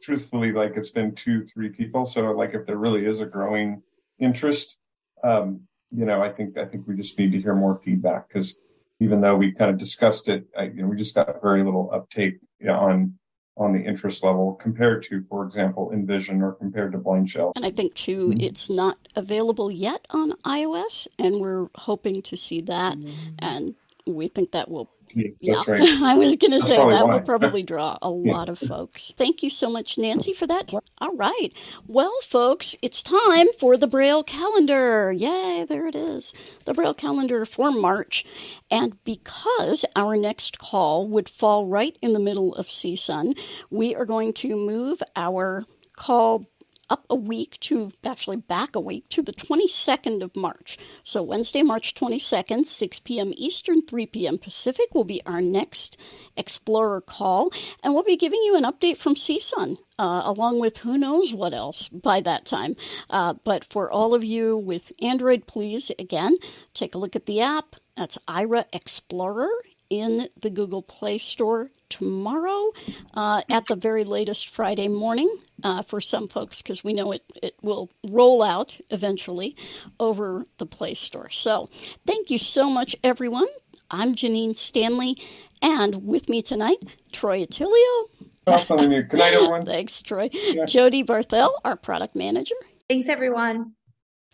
truthfully, 0.02 0.52
like 0.52 0.76
it's 0.76 0.92
been 0.92 1.16
two, 1.16 1.46
three 1.46 1.70
people. 1.70 2.06
So 2.06 2.32
like 2.32 2.54
if 2.54 2.66
there 2.66 2.78
really 2.78 3.06
is 3.06 3.22
a 3.22 3.26
growing 3.26 3.82
interest, 4.20 4.82
um, 5.24 5.62
you 5.92 6.06
know, 6.06 6.22
I 6.22 6.30
think 6.32 6.58
I 6.58 6.66
think 6.66 6.88
we 6.88 6.96
just 6.96 7.18
need 7.18 7.32
to 7.32 7.42
hear 7.42 7.56
more 7.56 7.78
feedback 7.78 8.28
because 8.28 8.58
even 9.00 9.22
though 9.22 9.36
we 9.36 9.52
kind 9.52 9.72
of 9.72 9.78
discussed 9.78 10.30
it, 10.30 10.46
I, 10.58 10.64
you 10.64 10.82
know, 10.82 10.88
we 10.88 10.98
just 10.98 11.16
got 11.16 11.42
very 11.42 11.64
little 11.64 11.90
uptake 11.94 12.40
you 12.60 12.68
know, 12.68 12.76
on 12.76 13.18
on 13.58 13.72
the 13.72 13.80
interest 13.80 14.24
level 14.24 14.54
compared 14.54 15.02
to, 15.04 15.22
for 15.22 15.46
example, 15.46 15.92
Envision 15.94 16.42
or 16.42 16.52
compared 16.52 16.92
to 16.92 16.98
BlindShell. 16.98 17.54
And 17.56 17.66
I 17.66 17.72
think 17.72 17.94
too, 17.94 18.30
mm-hmm. 18.30 18.42
it's 18.42 18.70
not 18.70 18.98
available 19.16 19.72
yet 19.72 20.06
on 20.10 20.34
iOS, 20.44 21.08
and 21.18 21.40
we're 21.40 21.68
hoping 21.76 22.22
to 22.24 22.36
see 22.36 22.60
that, 22.62 22.98
mm-hmm. 22.98 23.36
and 23.40 23.76
we 24.06 24.28
think 24.28 24.52
that 24.52 24.70
will 24.70 24.90
yeah, 25.14 25.62
right. 25.68 25.82
I 26.02 26.16
was 26.16 26.36
going 26.36 26.52
to 26.52 26.62
say 26.62 26.78
that 26.78 27.08
will 27.08 27.22
probably 27.22 27.64
draw 27.64 27.98
a 28.02 28.10
yeah. 28.10 28.34
lot 28.34 28.50
of 28.50 28.60
folks. 28.60 29.14
Thank 29.16 29.44
you 29.44 29.50
so 29.50 29.70
much, 29.70 29.98
Nancy, 29.98 30.34
for 30.34 30.48
that. 30.48 30.72
All 31.00 31.16
right. 31.16 31.52
Well, 31.88 32.14
folks, 32.24 32.76
it's 32.82 33.02
time 33.04 33.48
for 33.60 33.78
the 33.78 33.88
Braille 33.88 34.24
calendar. 34.24 35.12
Yay, 35.12 35.66
there 35.68 35.88
it 35.88 35.96
is. 35.96 36.34
The 36.66 36.74
Braille 36.74 36.94
calendar 36.94 37.46
for 37.46 37.72
March. 37.72 38.26
And 38.70 39.02
because 39.04 39.86
our 39.96 40.16
next 40.16 40.60
call 40.60 41.08
would 41.08 41.30
fall 41.30 41.66
right 41.66 41.98
in 42.02 42.14
the 42.14 42.20
middle 42.20 42.56
of 42.56 42.68
CSUN, 42.68 43.38
we 43.70 43.96
are 43.96 44.06
going 44.06 44.34
to 44.34 44.56
move 44.56 45.02
our 45.16 45.66
call 45.96 46.46
up 46.90 47.06
a 47.10 47.16
week 47.16 47.60
to 47.62 47.92
actually 48.04 48.38
back 48.38 48.76
a 48.76 48.80
week 48.80 49.08
to 49.10 49.22
the 49.22 49.34
22nd 49.34 50.22
of 50.22 50.36
March. 50.36 50.78
So, 51.04 51.24
Wednesday, 51.24 51.64
March 51.64 51.94
22nd, 51.94 52.66
6 52.66 53.00
p.m. 53.00 53.34
Eastern, 53.36 53.82
3 53.82 54.06
p.m. 54.08 54.38
Pacific 54.38 54.94
will 54.94 55.04
be 55.04 55.22
our 55.26 55.42
next 55.42 55.98
Explorer 56.38 57.02
call. 57.02 57.52
And 57.84 57.94
we'll 57.94 58.04
be 58.04 58.18
giving 58.18 58.42
you 58.44 58.56
an 58.56 58.64
update 58.64 58.98
from 58.98 59.16
CSUN, 59.16 59.78
uh, 59.98 60.22
along 60.26 60.60
with 60.60 60.80
who 60.80 60.98
knows 60.98 61.34
what 61.34 61.54
else 61.54 61.88
by 61.88 62.22
that 62.22 62.46
time. 62.46 62.76
Uh, 63.10 63.34
but 63.44 63.64
for 63.64 63.92
all 63.92 64.14
of 64.14 64.24
you 64.24 64.58
with 64.58 64.92
Android, 65.02 65.48
please, 65.48 65.92
again, 65.98 66.36
take 66.74 66.96
a 66.96 66.98
look 66.98 67.16
at 67.16 67.26
the 67.26 67.42
app. 67.42 67.76
That's 67.96 68.18
Aira 68.28 68.66
Explorer 68.74 69.50
in 69.90 70.30
the 70.40 70.50
Google 70.50 70.82
Play 70.82 71.18
Store 71.18 71.70
tomorrow 71.90 72.72
uh, 73.14 73.42
at 73.50 73.68
the 73.68 73.76
very 73.76 74.04
latest 74.04 74.50
Friday 74.50 74.88
morning 74.88 75.30
uh, 75.64 75.82
for 75.82 76.02
some 76.02 76.28
folks 76.28 76.62
because 76.62 76.84
we 76.84 76.94
know 76.94 77.12
it, 77.12 77.24
it 77.42 77.56
will 77.62 77.90
roll 78.08 78.42
out 78.42 78.80
eventually 78.90 79.56
over 80.00 80.46
the 80.58 80.66
Play 80.66 80.94
Store. 80.94 81.30
So 81.30 81.70
thank 82.06 82.30
you 82.30 82.38
so 82.38 82.70
much, 82.70 82.96
everyone. 83.04 83.48
I'm 83.92 84.16
Janine 84.16 84.56
Stanley, 84.56 85.16
and 85.62 86.08
with 86.08 86.28
me 86.28 86.42
tonight, 86.42 86.80
Troy 87.12 87.46
Otillio. 87.46 88.10
Awesome. 88.48 88.78
Good 88.78 89.14
night, 89.14 89.34
everyone. 89.34 89.66
Thanks, 89.66 90.02
Troy. 90.02 90.30
Yeah. 90.32 90.66
Jody 90.66 91.04
Barthel, 91.04 91.52
our 91.64 91.76
product 91.76 92.16
manager. 92.16 92.56
Thanks, 92.90 93.10
everyone. 93.10 93.74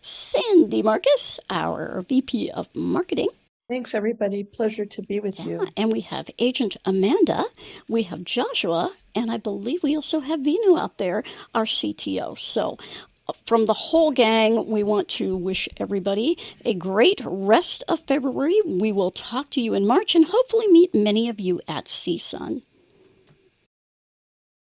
Sandy 0.00 0.82
Marcus, 0.82 1.38
our 1.48 2.02
VP 2.08 2.50
of 2.50 2.68
Marketing. 2.74 3.28
Thanks, 3.72 3.94
everybody. 3.94 4.44
Pleasure 4.44 4.84
to 4.84 5.00
be 5.00 5.18
with 5.18 5.38
yeah, 5.38 5.46
you. 5.46 5.68
And 5.78 5.90
we 5.90 6.00
have 6.00 6.28
Agent 6.38 6.76
Amanda, 6.84 7.46
we 7.88 8.02
have 8.02 8.22
Joshua, 8.22 8.92
and 9.14 9.32
I 9.32 9.38
believe 9.38 9.82
we 9.82 9.96
also 9.96 10.20
have 10.20 10.40
Vinu 10.40 10.78
out 10.78 10.98
there, 10.98 11.22
our 11.54 11.64
CTO. 11.64 12.38
So, 12.38 12.76
uh, 13.26 13.32
from 13.46 13.64
the 13.64 13.72
whole 13.72 14.10
gang, 14.10 14.66
we 14.66 14.82
want 14.82 15.08
to 15.16 15.38
wish 15.38 15.70
everybody 15.78 16.36
a 16.66 16.74
great 16.74 17.22
rest 17.24 17.82
of 17.88 18.00
February. 18.00 18.60
We 18.66 18.92
will 18.92 19.10
talk 19.10 19.48
to 19.52 19.62
you 19.62 19.72
in 19.72 19.86
March 19.86 20.14
and 20.14 20.26
hopefully 20.26 20.68
meet 20.68 20.94
many 20.94 21.30
of 21.30 21.40
you 21.40 21.62
at 21.66 21.86
CSUN. 21.86 22.60